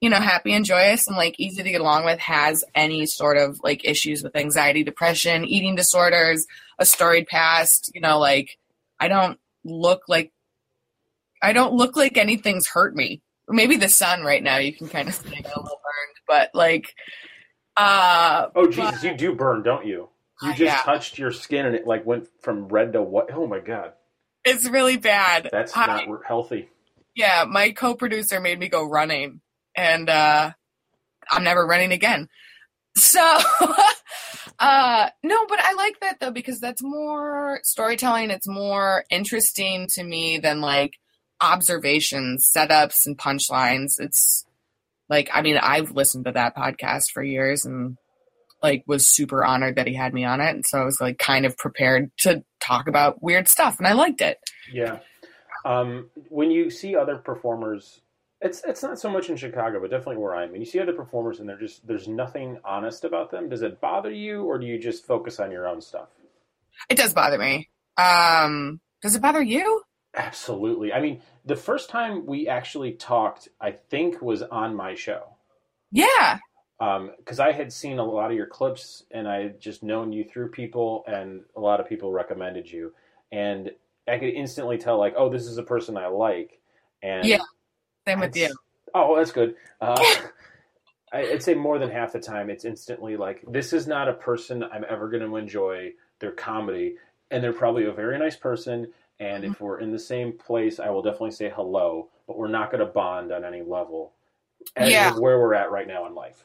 you 0.01 0.09
know 0.09 0.21
happy 0.21 0.53
and 0.53 0.65
joyous 0.65 1.09
and 1.09 1.17
like 1.17 1.35
easy 1.41 1.65
to 1.65 1.71
get 1.71 1.81
along 1.81 2.05
with 2.05 2.21
has 2.21 2.65
any 2.77 3.07
sort 3.07 3.37
of 3.37 3.59
like 3.65 3.85
issues 3.85 4.23
with 4.23 4.37
anxiety 4.37 4.85
depression 4.85 5.45
eating 5.45 5.75
disorders 5.75 6.47
a 6.79 6.87
storied 6.87 7.27
past 7.27 7.91
you 7.93 8.01
know 8.01 8.21
like 8.21 8.57
i 9.01 9.09
don't 9.09 9.41
look 9.65 10.03
like 10.07 10.31
i 11.43 11.53
don't 11.53 11.75
look 11.75 11.97
like 11.97 12.17
anything's 12.17 12.69
hurt 12.69 12.95
me 12.95 13.21
maybe 13.49 13.77
the 13.77 13.89
sun 13.89 14.23
right 14.23 14.45
now 14.45 14.59
you 14.59 14.73
can 14.73 14.89
kind 14.89 15.09
of 15.09 15.15
see 15.15 15.29
a 15.29 15.61
little 15.61 15.81
burned 15.83 16.17
but 16.29 16.51
like 16.55 16.95
uh 17.77 18.47
Oh, 18.55 18.71
Jesus, 18.71 19.03
you 19.03 19.15
do 19.15 19.35
burn, 19.35 19.63
don't 19.63 19.87
you? 19.87 20.09
You 20.43 20.51
just 20.51 20.61
yeah. 20.61 20.83
touched 20.83 21.19
your 21.19 21.33
skin 21.33 21.67
and 21.67 21.75
it 21.75 21.87
like 21.87 22.07
went 22.07 22.29
from 22.41 22.69
red 22.69 22.93
to 22.93 23.03
what? 23.03 23.31
Oh 23.33 23.47
my 23.47 23.61
God. 23.61 23.93
It's 24.47 24.67
really 24.69 24.97
bad. 24.97 25.51
That's 25.53 25.77
I- 25.77 25.87
not 26.07 26.25
healthy. 26.27 26.69
yeah 27.15 27.45
my 27.49 27.73
co-producer 27.73 28.41
made 28.41 28.59
me 28.59 28.69
go 28.69 28.85
running 28.89 29.41
and 29.77 30.09
uh 30.09 30.53
i'm 31.31 31.45
never 31.45 31.67
running 31.67 31.93
again. 31.93 32.29
So 32.97 33.21
uh 34.59 35.09
no 35.23 35.47
but 35.47 35.59
i 35.61 35.75
like 35.75 36.01
that 36.01 36.19
though 36.21 36.31
because 36.31 36.61
that's 36.61 36.83
more 36.83 37.61
storytelling. 37.63 38.31
It's 38.31 38.49
more 38.49 39.05
interesting 39.11 39.87
to 39.95 40.03
me 40.03 40.39
than 40.39 40.61
like 40.63 40.95
observations 41.43 42.49
setups 42.55 43.05
and 43.07 43.19
punchlines. 43.19 43.95
It's 43.99 44.45
like 45.09 45.29
i 45.33 45.43
mean 45.43 45.57
i've 45.59 45.93
listened 45.93 46.25
to 46.25 46.33
that 46.33 46.57
podcast 46.57 47.11
for 47.13 47.23
years 47.23 47.65
and 47.65 47.97
like 48.63 48.83
was 48.87 49.07
super 49.07 49.45
honored 49.45 49.77
that 49.77 49.87
he 49.87 49.95
had 49.95 50.15
me 50.15 50.25
on 50.25 50.41
it. 50.41 50.51
And 50.55 50.67
so 50.67 50.81
i 50.81 50.85
was 50.85 51.01
like 51.01 51.19
kind 51.19 51.45
of 51.47 51.57
prepared 51.59 52.11
to 52.21 52.43
talk 52.67 52.89
about 52.89 53.23
weird 53.23 53.47
stuff 53.49 53.79
and 53.79 53.87
i 53.87 53.93
liked 53.93 54.21
it 54.21 54.39
Yeah. 54.73 54.99
Um, 55.65 56.11
when 56.29 56.51
you 56.51 56.71
see 56.71 56.95
other 56.95 57.17
performers, 57.17 58.01
it's 58.41 58.63
it's 58.65 58.83
not 58.83 59.01
so 59.01 59.11
much 59.11 59.29
in 59.31 59.37
Chicago, 59.37 59.81
but 59.81 59.91
definitely 59.91 60.19
where 60.19 60.37
I'm. 60.37 60.53
When 60.53 60.61
you 60.61 60.67
see 60.67 60.79
other 60.79 60.93
performers 60.93 61.41
and 61.41 61.49
they're 61.49 61.59
just 61.59 61.87
there's 61.87 62.07
nothing 62.07 62.59
honest 62.65 63.05
about 63.05 63.33
them, 63.33 63.49
does 63.49 63.63
it 63.63 63.81
bother 63.81 64.13
you, 64.13 64.45
or 64.45 64.59
do 64.59 64.67
you 64.67 64.79
just 64.79 65.05
focus 65.05 65.41
on 65.41 65.51
your 65.51 65.67
own 65.67 65.81
stuff? 65.81 66.09
It 66.89 66.97
does 66.97 67.13
bother 67.15 67.39
me. 67.39 67.69
Um, 67.97 68.81
does 69.03 69.17
it 69.17 69.23
bother 69.23 69.43
you? 69.43 69.83
Absolutely. 70.15 70.93
I 70.93 71.01
mean, 71.01 71.21
the 71.45 71.57
first 71.57 71.91
time 71.91 72.27
we 72.27 72.47
actually 72.49 72.93
talked, 72.93 73.49
I 73.61 73.73
think, 73.73 74.23
was 74.23 74.43
on 74.43 74.75
my 74.77 74.95
show. 74.95 75.37
Yeah. 75.91 76.39
Because 76.79 77.41
I 77.41 77.53
had 77.53 77.73
seen 77.73 77.99
a 77.99 78.05
lot 78.05 78.31
of 78.31 78.37
your 78.37 78.47
clips 78.47 79.05
and 79.11 79.27
I 79.27 79.43
had 79.43 79.61
just 79.61 79.83
known 79.83 80.13
you 80.13 80.25
through 80.25 80.51
people, 80.51 81.05
and 81.07 81.43
a 81.57 81.61
lot 81.61 81.81
of 81.81 81.89
people 81.89 82.13
recommended 82.13 82.71
you, 82.71 82.93
and 83.33 83.71
I 84.09 84.19
could 84.19 84.29
instantly 84.35 84.79
tell 84.79 84.99
like, 84.99 85.15
oh, 85.17 85.29
this 85.29 85.47
is 85.47 85.59
a 85.59 85.63
person 85.63 85.97
I 85.97 86.07
like, 86.09 86.61
and 87.03 87.27
Yeah, 87.27 87.39
Same 88.07 88.21
with 88.21 88.37
you. 88.37 88.55
Oh, 88.95 89.17
that's 89.17 89.33
good. 89.33 89.57
Uh, 89.81 90.05
I'd 91.13 91.43
say 91.43 91.55
more 91.55 91.79
than 91.79 91.91
half 91.91 92.13
the 92.13 92.21
time, 92.21 92.51
it's 92.51 92.65
instantly 92.65 93.17
like, 93.17 93.43
this 93.49 93.73
is 93.73 93.87
not 93.87 94.09
a 94.09 94.13
person 94.15 94.63
I'm 94.65 94.85
ever 94.89 95.09
going 95.09 95.23
to 95.23 95.37
enjoy 95.37 95.93
their 96.19 96.33
comedy, 96.33 96.97
and 97.31 97.43
they're 97.43 97.53
probably 97.53 97.85
a 97.87 97.93
very 97.93 98.19
nice 98.19 98.37
person. 98.37 98.93
And 99.19 99.45
Mm-hmm. 99.45 99.53
if 99.55 99.61
we're 99.61 99.81
in 99.81 99.93
the 99.93 99.99
same 99.99 100.33
place, 100.35 100.79
I 100.79 100.91
will 100.91 101.01
definitely 101.01 101.31
say 101.31 101.51
hello, 101.55 102.09
but 102.27 102.37
we're 102.37 102.49
not 102.49 102.71
going 102.71 102.81
to 102.87 102.93
bond 102.93 103.33
on 103.33 103.45
any 103.47 103.63
level. 103.63 104.13
As 104.77 104.91
Yeah. 104.91 105.11
of 105.11 105.17
where 105.19 105.39
we're 105.39 105.55
at 105.55 105.71
right 105.71 105.87
now 105.87 106.07
in 106.07 106.15
life. 106.15 106.45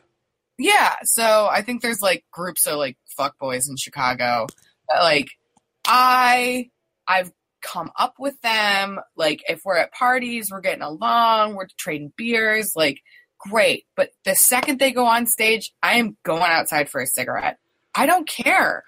Yeah, 0.58 0.96
so 1.04 1.48
I 1.52 1.62
think 1.62 1.82
there's 1.82 2.02
like 2.02 2.24
groups 2.32 2.68
of 2.68 2.78
like 2.78 2.98
fuck 3.18 3.38
boys 3.40 3.68
in 3.70 3.78
Chicago. 3.78 4.48
Like 4.90 5.30
I 5.86 6.70
I've 7.08 7.32
come 7.62 7.92
up 7.98 8.16
with 8.20 8.40
them. 8.42 9.00
Like 9.16 9.44
if 9.48 9.62
we're 9.64 9.78
at 9.78 9.94
parties, 9.94 10.52
we're 10.52 10.62
getting 10.62 10.82
along, 10.82 11.56
we're 11.56 11.68
trading 11.78 12.14
beers, 12.16 12.74
like 12.76 13.02
great. 13.40 13.86
But 13.96 14.12
the 14.26 14.36
second 14.36 14.80
they 14.80 14.92
go 14.92 15.06
on 15.06 15.26
stage, 15.26 15.74
I 15.82 15.96
am 15.96 16.18
going 16.24 16.44
outside 16.44 16.90
for 16.90 17.02
a 17.02 17.08
cigarette. 17.08 17.58
I 17.96 18.06
don't 18.06 18.28
care. 18.28 18.84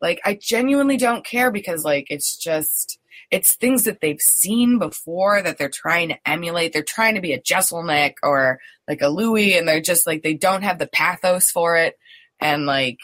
Like 0.00 0.20
I 0.24 0.38
genuinely 0.40 0.96
don't 0.96 1.24
care 1.24 1.50
because 1.50 1.84
like 1.84 2.06
it's 2.10 2.36
just 2.36 2.98
it's 3.34 3.56
things 3.56 3.82
that 3.82 4.00
they've 4.00 4.20
seen 4.20 4.78
before 4.78 5.42
that 5.42 5.58
they're 5.58 5.68
trying 5.68 6.10
to 6.10 6.16
emulate. 6.24 6.72
They're 6.72 6.84
trying 6.84 7.16
to 7.16 7.20
be 7.20 7.32
a 7.32 7.40
Jeselnik 7.40 8.14
or 8.22 8.60
like 8.86 9.02
a 9.02 9.08
Louis, 9.08 9.58
and 9.58 9.66
they're 9.66 9.80
just 9.80 10.06
like 10.06 10.22
they 10.22 10.34
don't 10.34 10.62
have 10.62 10.78
the 10.78 10.86
pathos 10.86 11.50
for 11.50 11.76
it, 11.76 11.98
and 12.38 12.64
like. 12.64 13.00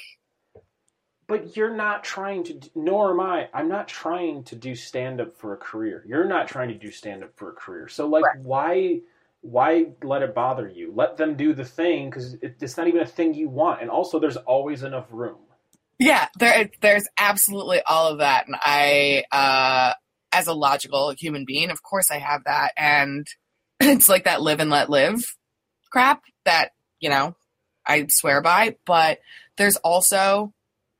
But 1.27 1.57
you're 1.57 1.75
not 1.75 2.05
trying 2.05 2.45
to, 2.45 2.61
nor 2.77 3.11
am 3.11 3.19
I. 3.21 3.49
I'm 3.53 3.69
not 3.69 3.89
trying 3.89 4.45
to 4.45 4.55
do 4.55 4.77
stand 4.77 5.21
up 5.21 5.37
for 5.37 5.53
a 5.53 5.57
career. 5.57 6.05
You're 6.07 6.25
not 6.25 6.47
trying 6.47 6.69
to 6.69 6.75
do 6.75 6.93
stand 6.93 7.25
up 7.25 7.33
for 7.37 7.51
a 7.51 7.55
career. 7.55 7.89
So 7.89 8.07
like, 8.07 8.25
Right. 8.25 8.39
why, 8.41 9.01
why 9.41 9.87
let 10.05 10.23
it 10.23 10.33
bother 10.33 10.69
you? 10.69 10.93
Let 10.95 11.17
them 11.17 11.37
do 11.37 11.55
the 11.55 11.65
thing 11.65 12.09
because 12.09 12.35
it, 12.35 12.57
it's 12.61 12.77
not 12.77 12.87
even 12.87 13.01
a 13.01 13.07
thing 13.07 13.35
you 13.35 13.49
want. 13.49 13.81
And 13.83 13.91
also, 13.91 14.21
there's 14.21 14.37
always 14.37 14.85
enough 14.85 15.07
room. 15.11 15.39
Yeah, 16.01 16.29
there 16.39 16.71
there's 16.81 17.07
absolutely 17.19 17.81
all 17.87 18.09
of 18.09 18.19
that, 18.19 18.47
and 18.47 18.57
I, 18.59 19.25
uh, 19.31 19.95
as 20.33 20.47
a 20.47 20.53
logical 20.53 21.15
human 21.19 21.45
being, 21.45 21.71
of 21.71 21.83
course 21.83 22.11
I 22.11 22.19
have 22.19 22.45
that, 22.45 22.73
and 22.77 23.27
it's 23.81 24.09
like 24.09 24.25
that 24.25 24.43
live 24.43 24.61
and 24.61 24.71
let 24.71 24.91
live 24.91 25.25
crap 25.91 26.23
that 26.45 26.71
you 27.01 27.11
know 27.11 27.35
I 27.87 28.07
swear 28.09 28.41
by. 28.41 28.77
But 28.87 29.19
there's 29.57 29.77
also 29.77 30.55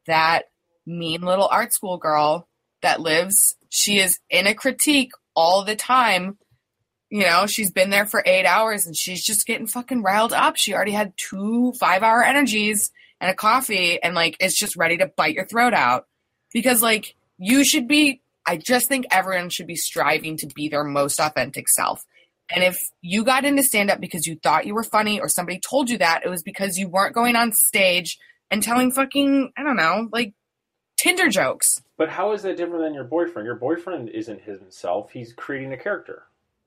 that 0.07 0.45
mean 0.87 1.23
little 1.23 1.49
art 1.51 1.73
school 1.73 1.97
girl 1.97 2.49
that 2.83 3.01
lives. 3.01 3.57
She 3.69 3.99
is 3.99 4.19
in 4.29 4.47
a 4.47 4.55
critique 4.55 5.13
all 5.35 5.65
the 5.65 5.77
time. 5.77 6.39
You 7.09 7.23
know, 7.23 7.47
she's 7.47 7.73
been 7.73 7.91
there 7.91 8.07
for 8.07 8.23
eight 8.25 8.47
hours 8.47 8.87
and 8.87 8.97
she's 8.97 9.25
just 9.25 9.47
getting 9.47 9.67
fucking 9.67 10.03
riled 10.03 10.33
up. 10.33 10.57
She 10.57 10.75
already 10.75 10.93
had 10.93 11.13
two 11.17 11.73
five 11.81 12.03
hour 12.03 12.23
energies 12.23 12.91
and 13.21 13.31
a 13.31 13.35
coffee 13.35 14.01
and 14.03 14.15
like 14.15 14.37
it's 14.41 14.59
just 14.59 14.77
ready 14.77 14.97
to 14.99 15.11
bite 15.17 15.35
your 15.35 15.47
throat 15.47 15.75
out 15.75 16.07
because 16.53 16.83
like 16.83 17.17
you 17.37 17.65
should 17.65 17.89
be 17.89 18.21
i 18.51 18.57
just 18.57 18.87
think 18.89 19.07
everyone 19.11 19.49
should 19.51 19.67
be 19.67 19.77
striving 19.77 20.37
to 20.37 20.47
be 20.59 20.69
their 20.69 20.85
most 20.85 21.19
authentic 21.21 21.69
self 21.69 22.05
and 22.55 22.65
if 22.65 22.77
you 23.01 23.23
got 23.25 23.45
into 23.45 23.63
stand 23.63 23.91
up 23.91 24.01
because 24.01 24.27
you 24.27 24.35
thought 24.43 24.67
you 24.67 24.75
were 24.75 24.83
funny 24.97 25.21
or 25.21 25.29
somebody 25.29 25.59
told 25.61 25.89
you 25.91 25.99
that 25.99 26.23
it 26.25 26.29
was 26.29 26.43
because 26.43 26.79
you 26.79 26.89
weren't 26.89 27.15
going 27.15 27.37
on 27.37 27.53
stage 27.53 28.19
and 28.51 28.63
telling 28.63 28.91
fucking 28.91 29.53
i 29.57 29.63
don't 29.63 29.77
know 29.77 30.09
like 30.13 30.35
tinder 30.97 31.29
jokes 31.29 31.81
But 31.97 32.09
how 32.11 32.33
is 32.33 32.43
that 32.43 32.57
different 32.59 32.83
than 32.85 32.95
your 32.95 33.05
boyfriend? 33.05 33.47
Your 33.47 33.55
boyfriend 33.57 34.09
isn't 34.21 34.43
himself. 34.43 35.11
He's 35.13 35.33
creating 35.33 35.73
a 35.73 35.77
character. 35.87 36.19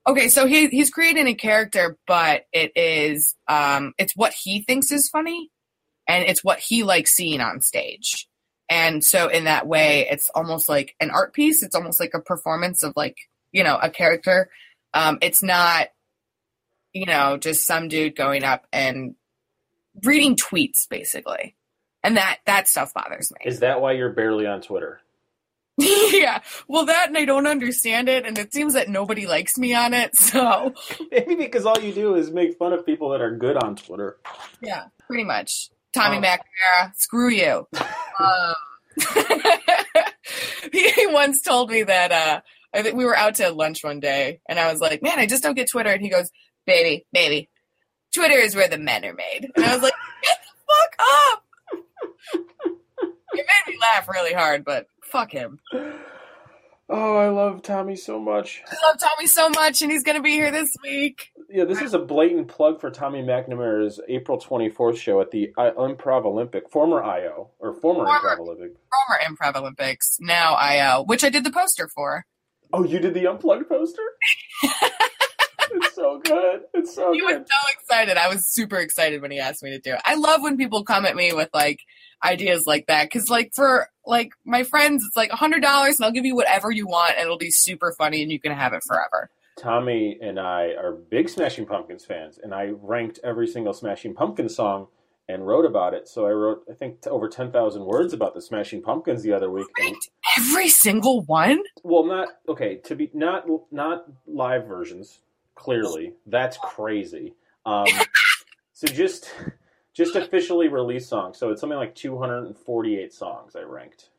okay 0.08 0.28
so 0.30 0.48
he, 0.48 0.68
he's 0.78 0.90
creating 0.98 1.28
a 1.28 1.36
character 1.48 1.86
but 2.08 2.46
it 2.52 2.72
is 2.76 3.36
um 3.48 3.94
it's 3.98 4.16
what 4.16 4.34
he 4.44 4.54
thinks 4.64 4.92
is 4.92 5.10
funny 5.10 5.42
and 6.08 6.24
it's 6.30 6.44
what 6.44 6.60
he 6.60 6.84
likes 6.84 7.12
seeing 7.20 7.42
on 7.42 7.62
stage 7.62 8.28
and 8.70 9.04
so 9.04 9.28
in 9.28 9.44
that 9.46 9.68
way 9.68 10.08
it's 10.10 10.30
almost 10.30 10.70
like 10.70 10.96
an 11.00 11.10
art 11.12 11.34
piece 11.34 11.64
it's 11.64 11.76
almost 11.76 12.00
like 12.00 12.14
a 12.14 12.20
performance 12.22 12.84
of 12.84 12.94
like 12.96 13.18
you 13.52 13.64
know 13.64 13.78
a 13.82 13.90
character 13.90 14.50
um 14.94 15.18
it's 15.22 15.44
not 15.44 15.88
you 16.94 17.06
know 17.06 17.38
just 17.38 17.66
some 17.66 17.88
dude 17.88 18.16
going 18.16 18.44
up 18.44 18.66
and 18.72 19.16
reading 20.04 20.36
tweets 20.36 20.88
basically 20.90 21.56
and 22.04 22.18
that 22.18 22.40
that 22.46 22.68
stuff 22.68 22.94
bothers 22.94 23.32
me 23.32 23.38
Is 23.50 23.60
that 23.60 23.82
why 23.82 23.92
you're 23.94 24.12
barely 24.14 24.46
on 24.48 24.62
Twitter? 24.62 25.00
yeah 25.78 26.40
well 26.68 26.86
that 26.86 27.08
and 27.08 27.18
i 27.18 27.26
don't 27.26 27.48
understand 27.48 28.08
it 28.08 28.28
and 28.28 28.38
it 28.38 28.54
seems 28.54 28.76
that 28.76 28.90
nobody 28.90 29.26
likes 29.26 29.58
me 29.58 29.74
on 29.74 29.92
it 29.96 30.16
so 30.16 30.72
Maybe 31.12 31.34
because 31.34 31.66
all 31.66 31.80
you 31.80 31.92
do 31.92 32.14
is 32.14 32.30
make 32.30 32.60
fun 32.60 32.74
of 32.74 32.86
people 32.86 33.10
that 33.10 33.22
are 33.22 33.36
good 33.36 33.58
on 33.58 33.76
Twitter. 33.76 34.18
Yeah, 34.62 34.86
pretty 35.08 35.24
much. 35.24 35.70
Tommy 35.96 36.18
Oh. 36.18 36.22
McNamara, 36.22 36.96
screw 36.96 37.30
you. 37.30 37.68
he, 40.72 41.08
once 41.08 41.42
told 41.42 41.72
me 41.72 41.84
that 41.84 42.12
uh, 42.12 42.42
I 42.74 42.92
we 42.92 43.06
were 43.06 43.16
out 43.16 43.36
to 43.36 43.52
lunch 43.52 43.84
one 43.84 44.00
day, 44.00 44.40
and 44.48 44.60
I 44.60 44.72
was 44.72 44.82
like, 44.82 45.02
"Man, 45.02 45.20
I 45.20 45.26
just 45.26 45.44
don't 45.44 45.56
get 45.56 45.70
Twitter." 45.70 45.92
And 45.92 46.02
he 46.02 46.10
goes, 46.10 46.30
"Baby, 46.66 47.06
baby, 47.12 47.50
Twitter 48.14 48.38
is 48.38 48.56
where 48.56 48.68
the 48.68 48.78
men 48.78 49.06
are 49.06 49.14
made." 49.14 49.50
And 49.56 49.66
I 49.66 49.74
was 49.74 49.84
like, 49.84 49.94
"Get 50.24 50.38
the 50.42 50.74
fuck 50.74 51.08
up!" 51.34 51.44
it 53.34 53.34
made 53.34 53.74
me 53.74 53.80
laugh 53.80 54.08
really 54.08 54.34
hard, 54.34 54.64
but 54.64 54.88
fuck 55.04 55.32
him. 55.32 55.60
Oh, 56.96 57.16
I 57.18 57.30
love 57.30 57.64
Tommy 57.64 57.96
so 57.96 58.20
much. 58.20 58.62
I 58.72 58.76
love 58.88 59.00
Tommy 59.00 59.26
so 59.26 59.50
much, 59.50 59.82
and 59.82 59.92
he's 59.92 60.04
gonna 60.04 60.22
be 60.22 60.34
here 60.34 60.52
this 60.52 60.70
week. 60.84 61.32
Yeah, 61.50 61.64
this 61.64 61.82
is 61.82 61.96
a 61.96 62.00
blatant 62.00 62.48
plug 62.50 62.80
for 62.80 62.92
Tommy 62.92 63.24
McNamara's 63.24 64.00
April 64.08 64.38
24th 64.38 64.98
show 64.98 65.20
at 65.20 65.32
the 65.32 65.52
I- 65.58 65.72
Improv 65.72 66.24
Olympic, 66.26 66.70
former 66.70 67.02
IO, 67.04 67.50
or 67.58 67.74
former, 67.74 68.06
Former. 68.06 68.36
Improv 68.36 68.40
Olympic. 68.42 68.78
Former 69.08 69.22
Improv 69.26 69.56
Olympics, 69.60 70.18
now 70.20 70.54
I, 70.54 70.78
uh, 70.78 71.02
which 71.04 71.24
I 71.24 71.30
did 71.30 71.44
the 71.44 71.52
poster 71.52 71.88
for. 71.88 72.26
Oh, 72.72 72.84
you 72.84 73.00
did 73.00 73.16
the 73.16 73.26
unplugged 73.26 73.68
poster? 73.68 74.04
it's 74.64 75.96
so 75.96 76.20
good. 76.24 76.62
It's 76.76 76.94
so 76.94 77.12
good. 77.12 77.16
He 77.16 77.22
was 77.24 77.38
so 77.38 77.70
excited. 77.80 78.18
I 78.18 78.28
was 78.28 78.48
super 78.48 78.78
excited 78.78 79.20
when 79.24 79.32
he 79.32 79.40
asked 79.40 79.64
me 79.64 79.72
to 79.72 79.80
do 79.80 79.94
it. 79.94 80.02
I 80.06 80.14
love 80.14 80.44
when 80.44 80.58
people 80.58 80.84
come 80.84 81.08
at 81.08 81.16
me 81.16 81.34
with 81.34 81.50
like 81.56 81.80
ideas 82.24 82.66
like 82.68 82.86
that 82.86 83.06
because 83.06 83.30
like 83.30 83.52
for 83.56 83.88
like 84.06 84.32
my 84.46 84.64
friends, 84.64 85.04
it's 85.06 85.16
like 85.16 85.32
a 85.32 85.36
hundred 85.36 85.62
dollars 85.62 85.98
and 85.98 86.06
I'll 86.06 86.12
give 86.12 86.26
you 86.26 86.36
whatever 86.36 86.72
you 86.72 86.88
want 86.88 87.14
and 87.18 87.24
it'll 87.24 87.38
be 87.38 87.52
super 87.52 87.94
funny 87.98 88.22
and 88.22 88.32
you 88.32 88.40
can 88.40 88.52
have 88.52 88.74
it 88.74 88.84
forever. 88.86 89.30
Tommy 89.58 90.18
and 90.22 90.40
I 90.40 90.74
are 90.74 90.94
big 90.94 91.30
Smashing 91.30 91.66
Pumpkins 91.66 92.04
fans, 92.04 92.40
and 92.42 92.54
I 92.54 92.74
ranked 92.82 93.20
every 93.24 93.48
single 93.48 93.74
Smashing 93.74 94.16
Pumpkins 94.16 94.56
song 94.56 94.88
and 95.30 95.46
wrote 95.48 95.66
about 95.66 95.94
it. 95.94 96.08
So 96.08 96.26
I 96.26 96.32
wrote, 96.32 96.64
I 96.70 96.74
think, 96.74 97.06
over 97.08 97.30
10,000 97.30 97.86
words 97.86 98.14
about 98.14 98.34
the 98.34 98.42
Smashing 98.42 98.82
Pumpkins 98.82 99.24
the 99.24 99.32
other 99.32 99.50
week. 99.50 99.68
And, 99.78 99.96
every 100.38 100.68
single 100.68 101.22
one. 101.24 101.62
well, 101.84 102.04
not 102.04 102.30
okay 102.50 102.78
to 102.78 102.96
be 102.96 103.10
not 103.14 103.46
not 103.72 104.06
live 104.26 104.66
versions. 104.66 105.20
Clearly, 105.56 106.14
that's 106.26 106.58
crazy. 106.58 107.34
Um, 107.66 107.86
so 108.74 108.88
just 108.88 109.32
just 109.94 110.16
officially 110.16 110.68
released 110.68 111.10
songs. 111.10 111.38
So 111.38 111.52
it's 111.52 111.62
something 111.62 111.78
like 111.78 111.96
248 111.96 113.14
songs 113.14 113.56
I 113.56 113.62
ranked. 113.62 114.10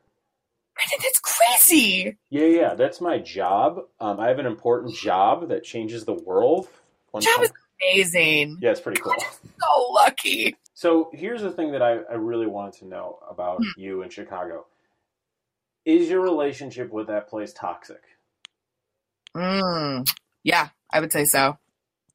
Brandon, 0.75 0.99
that's 1.01 1.19
crazy. 1.19 2.17
Yeah, 2.29 2.45
yeah, 2.45 2.73
that's 2.75 2.99
my 3.01 3.17
job. 3.19 3.79
Um, 3.99 4.19
I 4.19 4.27
have 4.27 4.39
an 4.39 4.45
important 4.45 4.95
job 4.95 5.49
that 5.49 5.63
changes 5.63 6.05
the 6.05 6.13
world. 6.13 6.67
One 7.11 7.23
Job 7.23 7.43
is 7.43 7.51
amazing. 7.81 8.57
yeah, 8.61 8.71
it's 8.71 8.81
pretty 8.81 9.01
cool. 9.01 9.13
So 9.21 9.91
lucky. 9.93 10.57
So 10.73 11.09
here's 11.13 11.41
the 11.41 11.51
thing 11.51 11.71
that 11.71 11.81
I, 11.81 11.99
I 12.11 12.15
really 12.15 12.47
wanted 12.47 12.73
to 12.79 12.87
know 12.87 13.19
about 13.29 13.57
Hmm. 13.59 13.79
you 13.81 14.01
in 14.01 14.09
Chicago. 14.09 14.65
Is 15.85 16.09
your 16.09 16.19
relationship 16.21 16.91
with 16.91 17.07
that 17.07 17.29
place 17.29 17.53
toxic? 17.53 18.01
Mm, 19.35 20.09
yeah, 20.43 20.69
I 20.91 20.99
would 20.99 21.11
say 21.13 21.25
so. 21.25 21.57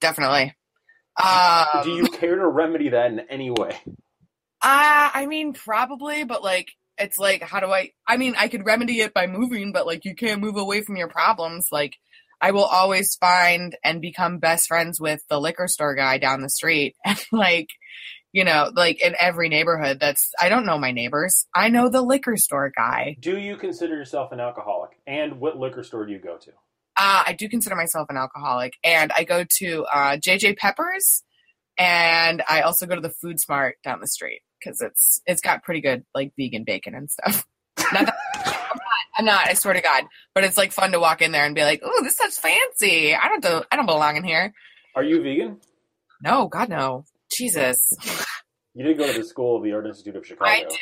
Definitely. 0.01 0.55
Um, 1.23 1.85
Do 1.85 1.95
you 1.95 2.05
care 2.05 2.37
to 2.37 2.47
remedy 2.47 2.91
that 2.91 3.11
in 3.13 3.21
any 3.31 3.51
way? 3.51 3.77
Uh, 4.63 5.11
I 5.15 5.27
mean, 5.27 5.53
probably, 5.53 6.25
but 6.25 6.43
like, 6.43 6.69
it's 6.99 7.19
like, 7.19 7.43
how 7.43 7.61
do 7.61 7.67
I? 7.67 7.93
I 8.07 8.17
mean, 8.17 8.35
I 8.39 8.49
could 8.49 8.67
remedy 8.67 9.01
it 9.01 9.15
by 9.15 9.27
moving, 9.27 9.73
but 9.73 9.87
like, 9.87 10.05
you 10.05 10.15
can't 10.15 10.41
move 10.41 10.57
away 10.57 10.83
from 10.83 10.97
your 10.97 11.09
problems. 11.09 11.69
Like, 11.73 11.95
I 12.41 12.53
will 12.53 12.65
always 12.65 13.17
find 13.17 13.77
and 13.85 14.01
become 14.01 14.39
best 14.39 14.67
friends 14.67 15.01
with 15.01 15.21
the 15.29 15.41
liquor 15.41 15.69
store 15.69 15.95
guy 15.95 16.19
down 16.19 16.41
the 16.41 16.51
street. 16.51 16.97
And 17.05 17.19
like, 17.33 17.69
you 18.33 18.45
know, 18.45 18.71
like 18.75 19.03
in 19.03 19.15
every 19.19 19.49
neighborhood, 19.49 19.99
that's, 20.01 20.31
I 20.41 20.49
don't 20.49 20.65
know 20.65 20.79
my 20.79 20.93
neighbors. 20.93 21.47
I 21.55 21.69
know 21.69 21.89
the 21.89 22.03
liquor 22.03 22.37
store 22.37 22.73
guy. 22.75 23.17
Do 23.19 23.37
you 23.39 23.57
consider 23.57 23.97
yourself 23.97 24.31
an 24.33 24.41
alcoholic? 24.41 24.91
And 25.07 25.41
what 25.41 25.59
liquor 25.59 25.83
store 25.83 26.07
do 26.07 26.13
you 26.13 26.21
go 26.21 26.37
to? 26.39 26.53
Uh, 27.03 27.23
I 27.29 27.33
do 27.33 27.49
consider 27.49 27.77
myself 27.77 28.09
an 28.11 28.19
alcoholic, 28.19 28.75
and 28.85 29.11
I 29.17 29.25
go 29.25 29.43
to 29.59 29.87
uh, 29.91 30.17
JJ 30.19 30.59
Peppers, 30.59 31.23
and 31.79 32.43
I 32.47 32.61
also 32.61 32.85
go 32.85 32.95
to 32.95 33.01
the 33.01 33.09
Food 33.09 33.41
Smart 33.41 33.77
down 33.83 34.01
the 34.01 34.07
street 34.07 34.43
because 34.59 34.83
it's 34.83 35.23
it's 35.25 35.41
got 35.41 35.63
pretty 35.63 35.81
good 35.81 36.05
like 36.15 36.33
vegan 36.39 36.65
bacon 36.65 36.95
and 36.95 37.11
stuff. 37.11 37.47
Not 37.95 38.05
that, 38.05 38.17
I'm 38.35 38.77
not. 38.77 38.83
I'm 39.17 39.25
not. 39.25 39.49
I 39.49 39.55
swear 39.55 39.73
to 39.73 39.81
God, 39.81 40.05
but 40.35 40.45
it's 40.45 40.59
like 40.59 40.73
fun 40.73 40.93
to 40.93 41.01
walk 41.01 41.23
in 41.23 41.33
there 41.33 41.47
and 41.47 41.55
be 41.55 41.63
like, 41.63 41.81
"Oh, 41.83 42.03
this 42.03 42.17
stuff's 42.17 42.39
fancy. 42.39 43.15
I 43.15 43.29
don't 43.29 43.43
do. 43.43 43.63
I 43.73 43.77
don't 43.77 43.87
belong 43.87 44.17
in 44.17 44.25
here." 44.25 44.53
Are 44.95 45.03
you 45.03 45.23
vegan? 45.23 45.57
No, 46.23 46.49
God, 46.49 46.69
no. 46.69 47.07
Jesus, 47.33 47.97
You 48.75 48.85
did 48.85 48.99
go 48.99 49.11
to 49.11 49.19
the 49.19 49.25
School 49.25 49.57
of 49.57 49.63
the 49.63 49.73
Art 49.73 49.87
Institute 49.87 50.17
of 50.17 50.27
Chicago. 50.27 50.51
I 50.51 50.59
did. 50.65 50.79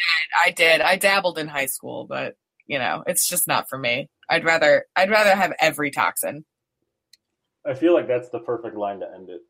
I 0.46 0.50
did. 0.50 0.80
I 0.80 0.96
dabbled 0.96 1.38
in 1.38 1.46
high 1.46 1.66
school, 1.66 2.06
but 2.08 2.34
you 2.68 2.78
know, 2.78 3.02
it's 3.06 3.28
just 3.28 3.48
not 3.48 3.68
for 3.68 3.78
me. 3.78 4.08
I'd 4.30 4.44
rather. 4.44 4.84
I'd 4.94 5.10
rather 5.10 5.34
have 5.34 5.52
every 5.60 5.90
toxin. 5.90 6.44
I 7.66 7.74
feel 7.74 7.92
like 7.94 8.06
that's 8.06 8.28
the 8.30 8.38
perfect 8.38 8.76
line 8.76 9.00
to 9.00 9.06
end 9.12 9.28
it. 9.30 9.40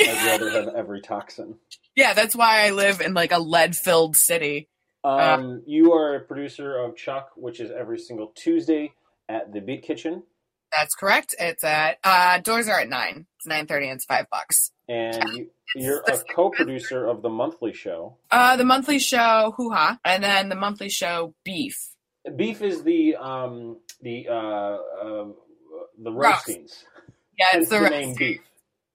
I'd 0.00 0.26
rather 0.26 0.50
have 0.64 0.74
every 0.74 1.00
toxin. 1.00 1.56
Yeah, 1.94 2.12
that's 2.14 2.34
why 2.34 2.66
I 2.66 2.70
live 2.70 3.00
in 3.00 3.14
like 3.14 3.32
a 3.32 3.38
lead-filled 3.38 4.16
city. 4.16 4.68
Um, 5.04 5.62
you 5.66 5.92
are 5.92 6.16
a 6.16 6.20
producer 6.20 6.76
of 6.76 6.96
Chuck, 6.96 7.30
which 7.36 7.60
is 7.60 7.70
every 7.70 7.98
single 7.98 8.32
Tuesday 8.34 8.92
at 9.28 9.52
the 9.52 9.60
Beat 9.60 9.82
Kitchen, 9.82 10.22
That's 10.74 10.94
correct. 10.94 11.34
It's 11.38 11.62
at 11.64 11.98
uh 12.02 12.38
doors 12.40 12.68
are 12.68 12.80
at 12.80 12.88
nine. 12.88 13.26
It's 13.36 13.46
nine 13.46 13.66
thirty 13.66 13.86
and 13.88 13.96
it's 13.96 14.04
five 14.04 14.26
bucks. 14.30 14.72
and 14.88 15.22
you, 15.34 15.50
you're 15.76 16.02
a 16.08 16.18
co-producer 16.34 17.06
of 17.06 17.22
the 17.22 17.28
monthly 17.28 17.72
show. 17.72 18.16
Uh 18.30 18.56
the 18.56 18.64
monthly 18.64 18.98
show 18.98 19.54
Hoo 19.56 19.70
Ha 19.70 19.98
and 20.04 20.24
then 20.24 20.48
the 20.48 20.56
monthly 20.56 20.88
show 20.88 21.34
Beef. 21.44 21.76
Beef 22.36 22.62
is 22.62 22.82
the 22.82 23.16
um 23.16 23.78
the 24.02 24.28
uh, 24.28 24.32
uh 24.32 25.28
the 25.98 26.12
Roast. 26.12 26.48
roastings. 26.48 26.84
Yeah, 27.38 27.46
it's 27.54 27.68
the, 27.68 27.80
the 27.80 27.90
name 27.90 28.14
Beef. 28.14 28.40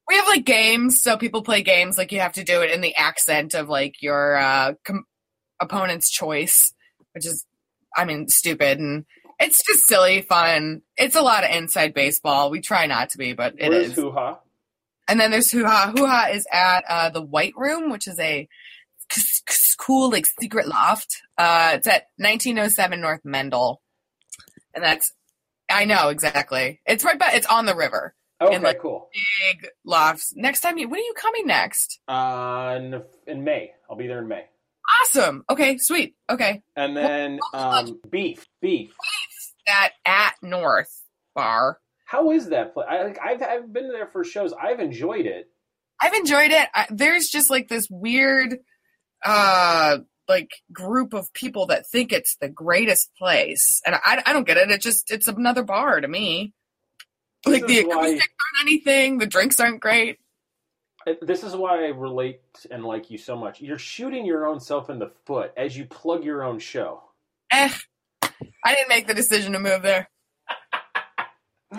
We 0.07 0.15
have 0.15 0.27
like 0.27 0.45
games, 0.45 1.01
so 1.01 1.17
people 1.17 1.43
play 1.43 1.61
games. 1.61 1.97
Like 1.97 2.11
you 2.11 2.19
have 2.19 2.33
to 2.33 2.43
do 2.43 2.61
it 2.61 2.71
in 2.71 2.81
the 2.81 2.95
accent 2.95 3.53
of 3.53 3.69
like 3.69 4.01
your 4.01 4.35
uh, 4.35 4.73
com- 4.83 5.05
opponent's 5.61 6.09
choice, 6.09 6.73
which 7.13 7.25
is, 7.25 7.45
I 7.95 8.03
mean, 8.03 8.27
stupid 8.27 8.79
and 8.79 9.05
it's 9.39 9.65
just 9.65 9.87
silly, 9.87 10.21
fun. 10.21 10.81
It's 10.97 11.15
a 11.15 11.21
lot 11.21 11.43
of 11.43 11.51
inside 11.51 11.93
baseball. 11.93 12.49
We 12.49 12.61
try 12.61 12.85
not 12.85 13.09
to 13.11 13.17
be, 13.17 13.33
but 13.33 13.55
it 13.57 13.69
Where's 13.69 13.89
is. 13.89 13.95
Hoo 13.95 14.11
Ha? 14.11 14.39
And 15.07 15.19
then 15.19 15.31
there's 15.31 15.51
Hoo 15.51 15.65
Ha. 15.65 15.93
Hoo 15.95 16.05
Ha 16.05 16.29
is 16.31 16.47
at 16.51 16.83
uh, 16.87 17.09
the 17.09 17.21
White 17.21 17.53
Room, 17.57 17.91
which 17.91 18.07
is 18.07 18.19
a 18.19 18.47
cool 19.77 20.09
like 20.11 20.25
secret 20.25 20.67
loft. 20.67 21.21
Uh, 21.37 21.71
it's 21.75 21.87
at 21.87 22.07
1907 22.17 23.01
North 23.01 23.21
Mendell, 23.23 23.77
and 24.73 24.83
that's 24.83 25.13
I 25.69 25.85
know 25.85 26.09
exactly. 26.09 26.81
It's 26.85 27.03
right, 27.03 27.17
by 27.17 27.31
it's 27.33 27.47
on 27.47 27.65
the 27.65 27.75
river. 27.75 28.13
Okay, 28.41 28.55
And, 28.55 28.63
like, 28.63 28.79
cool. 28.79 29.09
Big 29.13 29.67
lofts. 29.85 30.33
Next 30.35 30.59
time, 30.61 30.77
you 30.77 30.89
when 30.89 30.99
are 30.99 31.03
you 31.03 31.13
coming 31.15 31.47
next? 31.47 31.99
Uh, 32.07 32.77
in, 32.77 33.01
in 33.25 33.43
May, 33.43 33.71
I'll 33.89 33.95
be 33.95 34.07
there 34.07 34.19
in 34.19 34.27
May. 34.27 34.45
Awesome. 35.01 35.45
Okay, 35.49 35.77
sweet. 35.77 36.15
Okay, 36.29 36.61
And 36.75 36.95
then 36.97 37.39
um, 37.53 38.01
Beef, 38.09 38.45
Beef. 38.61 38.93
that 39.65 39.91
at 40.05 40.33
North 40.41 41.03
Bar. 41.35 41.79
How 42.05 42.31
is 42.31 42.49
that 42.49 42.73
place? 42.73 42.87
I, 42.89 43.03
like, 43.03 43.19
I've 43.23 43.41
I've 43.41 43.73
been 43.73 43.89
there 43.89 44.07
for 44.07 44.23
shows. 44.25 44.53
I've 44.61 44.79
enjoyed 44.81 45.25
it. 45.25 45.49
I've 46.01 46.13
enjoyed 46.13 46.51
it. 46.51 46.67
I, 46.75 46.85
there's 46.89 47.29
just 47.29 47.49
like 47.49 47.69
this 47.69 47.87
weird, 47.89 48.57
uh, 49.25 49.97
like 50.27 50.49
group 50.71 51.13
of 51.13 51.31
people 51.33 51.65
that 51.67 51.87
think 51.87 52.11
it's 52.11 52.35
the 52.37 52.49
greatest 52.49 53.11
place, 53.17 53.81
and 53.85 53.95
I, 53.95 54.23
I 54.25 54.33
don't 54.33 54.47
get 54.47 54.57
it. 54.57 54.71
It 54.71 54.81
just 54.81 55.11
it's 55.11 55.27
another 55.27 55.63
bar 55.63 55.99
to 56.01 56.07
me. 56.07 56.53
This 57.45 57.53
Like 57.61 57.67
the 57.67 57.77
is 57.77 57.85
why- 57.85 57.93
acoustics 58.07 58.33
aren't 58.55 58.69
anything. 58.69 59.17
The 59.17 59.27
drinks 59.27 59.59
aren't 59.59 59.81
great. 59.81 60.19
This 61.21 61.43
is 61.43 61.53
why 61.53 61.83
I 61.83 61.87
relate 61.89 62.39
and 62.71 62.85
like 62.85 63.11
you 63.11 63.17
so 63.17 63.35
much. 63.35 63.59
You're 63.59 63.77
shooting 63.77 64.25
your 64.25 64.45
own 64.47 64.61
self 64.61 64.89
in 64.89 64.99
the 64.99 65.11
foot 65.25 65.51
as 65.57 65.75
you 65.77 65.83
plug 65.83 66.23
your 66.23 66.43
own 66.43 66.59
show. 66.59 67.03
Eh, 67.51 67.69
I 68.23 68.73
didn't 68.73 68.87
make 68.87 69.07
the 69.07 69.13
decision 69.13 69.51
to 69.51 69.59
move 69.59 69.81
there. 69.81 70.09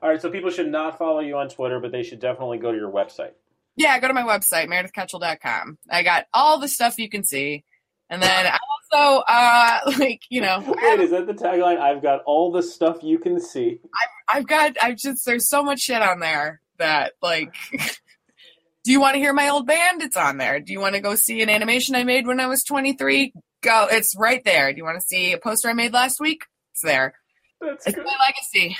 All 0.00 0.08
right, 0.08 0.22
so 0.22 0.30
people 0.30 0.50
should 0.50 0.70
not 0.70 0.96
follow 0.96 1.18
you 1.18 1.36
on 1.36 1.48
Twitter, 1.48 1.80
but 1.80 1.90
they 1.90 2.04
should 2.04 2.20
definitely 2.20 2.58
go 2.58 2.70
to 2.70 2.78
your 2.78 2.90
website. 2.92 3.32
Yeah, 3.78 3.98
go 4.00 4.08
to 4.08 4.14
my 4.14 4.24
website, 4.24 4.66
meredithkachel.com. 4.68 5.78
I 5.88 6.02
got 6.02 6.26
all 6.34 6.58
the 6.58 6.66
stuff 6.68 6.98
you 6.98 7.08
can 7.08 7.22
see. 7.24 7.64
And 8.10 8.20
then 8.20 8.46
I 8.46 8.58
also, 8.92 9.22
uh, 9.28 9.80
like, 9.98 10.22
you 10.30 10.40
know, 10.40 10.62
Wait, 10.66 11.00
is 11.00 11.10
that 11.10 11.26
the 11.26 11.34
tagline? 11.34 11.78
I've 11.78 12.02
got 12.02 12.22
all 12.26 12.50
the 12.50 12.62
stuff 12.62 12.98
you 13.02 13.18
can 13.18 13.40
see. 13.40 13.80
I've 14.28 14.46
got, 14.46 14.76
I've 14.82 14.96
just, 14.96 15.24
there's 15.24 15.48
so 15.48 15.62
much 15.62 15.80
shit 15.80 16.02
on 16.02 16.18
there 16.20 16.60
that, 16.78 17.12
like, 17.22 17.54
do 18.84 18.90
you 18.92 19.00
want 19.00 19.14
to 19.14 19.20
hear 19.20 19.32
my 19.32 19.48
old 19.48 19.66
band? 19.66 20.02
It's 20.02 20.16
on 20.16 20.38
there. 20.38 20.58
Do 20.58 20.72
you 20.72 20.80
want 20.80 20.96
to 20.96 21.00
go 21.00 21.14
see 21.14 21.40
an 21.42 21.48
animation 21.50 21.94
I 21.94 22.02
made 22.04 22.26
when 22.26 22.40
I 22.40 22.46
was 22.46 22.64
23? 22.64 23.32
Go, 23.62 23.86
it's 23.90 24.14
right 24.18 24.42
there. 24.44 24.72
Do 24.72 24.78
you 24.78 24.84
want 24.84 24.96
to 25.00 25.06
see 25.06 25.32
a 25.32 25.38
poster 25.38 25.68
I 25.68 25.72
made 25.72 25.92
last 25.92 26.18
week? 26.20 26.44
It's 26.72 26.82
there. 26.82 27.14
That's 27.60 27.86
It's 27.86 27.96
good. 27.96 28.04
my 28.04 28.16
legacy. 28.26 28.76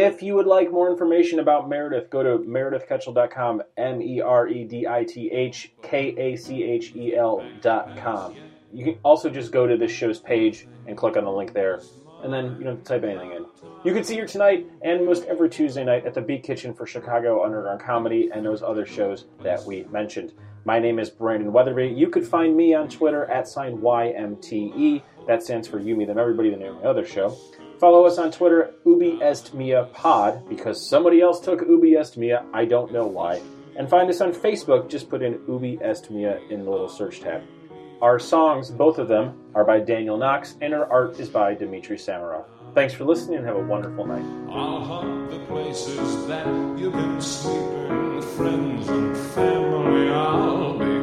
If 0.00 0.22
you 0.22 0.36
would 0.36 0.46
like 0.46 0.70
more 0.70 0.88
information 0.88 1.40
about 1.40 1.68
Meredith, 1.68 2.08
go 2.08 2.22
to 2.22 2.44
meredithkachel.com, 2.48 3.64
M 3.76 4.00
E 4.00 4.20
R 4.20 4.46
E 4.46 4.62
D 4.62 4.86
I 4.86 5.02
T 5.02 5.28
H 5.28 5.72
K 5.82 6.14
A 6.16 6.36
C 6.36 6.62
H 6.62 6.94
E 6.94 7.16
L.com. 7.16 8.36
You 8.72 8.84
can 8.84 8.98
also 9.02 9.28
just 9.28 9.50
go 9.50 9.66
to 9.66 9.76
this 9.76 9.90
show's 9.90 10.20
page 10.20 10.68
and 10.86 10.96
click 10.96 11.16
on 11.16 11.24
the 11.24 11.32
link 11.32 11.52
there, 11.52 11.80
and 12.22 12.32
then 12.32 12.54
you 12.58 12.64
don't 12.64 12.76
have 12.76 12.84
to 12.84 12.88
type 12.88 13.02
anything 13.02 13.32
in. 13.32 13.46
You 13.82 13.92
can 13.92 14.04
see 14.04 14.16
her 14.18 14.24
tonight 14.24 14.68
and 14.82 15.04
most 15.04 15.24
every 15.24 15.50
Tuesday 15.50 15.82
night 15.82 16.06
at 16.06 16.14
the 16.14 16.20
Beat 16.20 16.44
Kitchen 16.44 16.74
for 16.74 16.86
Chicago 16.86 17.44
Underground 17.44 17.80
Comedy 17.80 18.30
and 18.32 18.46
those 18.46 18.62
other 18.62 18.86
shows 18.86 19.24
that 19.42 19.64
we 19.64 19.82
mentioned. 19.90 20.32
My 20.64 20.78
name 20.78 21.00
is 21.00 21.10
Brandon 21.10 21.50
Wetherbee. 21.50 21.96
You 21.96 22.08
could 22.08 22.24
find 22.24 22.56
me 22.56 22.72
on 22.72 22.88
Twitter 22.88 23.24
at 23.28 23.48
sign 23.48 23.78
YMTE. 23.78 25.02
That 25.28 25.42
stands 25.42 25.68
for 25.68 25.78
You, 25.78 25.94
Me, 25.94 26.06
Them, 26.06 26.18
Everybody, 26.18 26.48
the 26.48 26.56
name 26.56 26.76
of 26.76 26.82
my 26.82 26.88
other 26.88 27.04
show. 27.04 27.36
Follow 27.78 28.06
us 28.06 28.16
on 28.16 28.32
Twitter, 28.32 28.72
Ubi 28.86 29.20
Est 29.22 29.52
Mea 29.52 29.84
Pod, 29.92 30.48
because 30.48 30.88
somebody 30.88 31.20
else 31.20 31.38
took 31.38 31.60
Ubi 31.60 31.96
Est 31.96 32.16
Mea. 32.16 32.38
I 32.54 32.64
don't 32.64 32.92
know 32.92 33.06
why. 33.06 33.42
And 33.76 33.90
find 33.90 34.08
us 34.08 34.22
on 34.22 34.32
Facebook. 34.32 34.88
Just 34.88 35.10
put 35.10 35.22
in 35.22 35.38
Ubi 35.46 35.78
Est 35.82 36.10
Mea 36.10 36.38
in 36.48 36.64
the 36.64 36.70
little 36.70 36.88
search 36.88 37.20
tab. 37.20 37.42
Our 38.00 38.18
songs, 38.18 38.70
both 38.70 38.98
of 38.98 39.06
them, 39.06 39.38
are 39.54 39.64
by 39.64 39.80
Daniel 39.80 40.16
Knox, 40.16 40.56
and 40.62 40.72
our 40.72 40.90
art 40.90 41.20
is 41.20 41.28
by 41.28 41.54
Dmitry 41.54 41.98
Samarov. 41.98 42.46
Thanks 42.74 42.94
for 42.94 43.04
listening 43.04 43.38
and 43.38 43.46
have 43.46 43.56
a 43.56 43.62
wonderful 43.62 44.06
night. 44.06 44.24
I'll 44.50 44.80
hunt 44.80 45.30
the 45.30 45.40
places 45.40 46.26
that 46.26 46.46
you've 46.78 46.94
been 46.94 47.20
sleeping, 47.20 48.22
friends 48.22 48.88
and 48.88 49.16
family. 49.16 50.08
I'll 50.10 50.78
be 50.78 50.97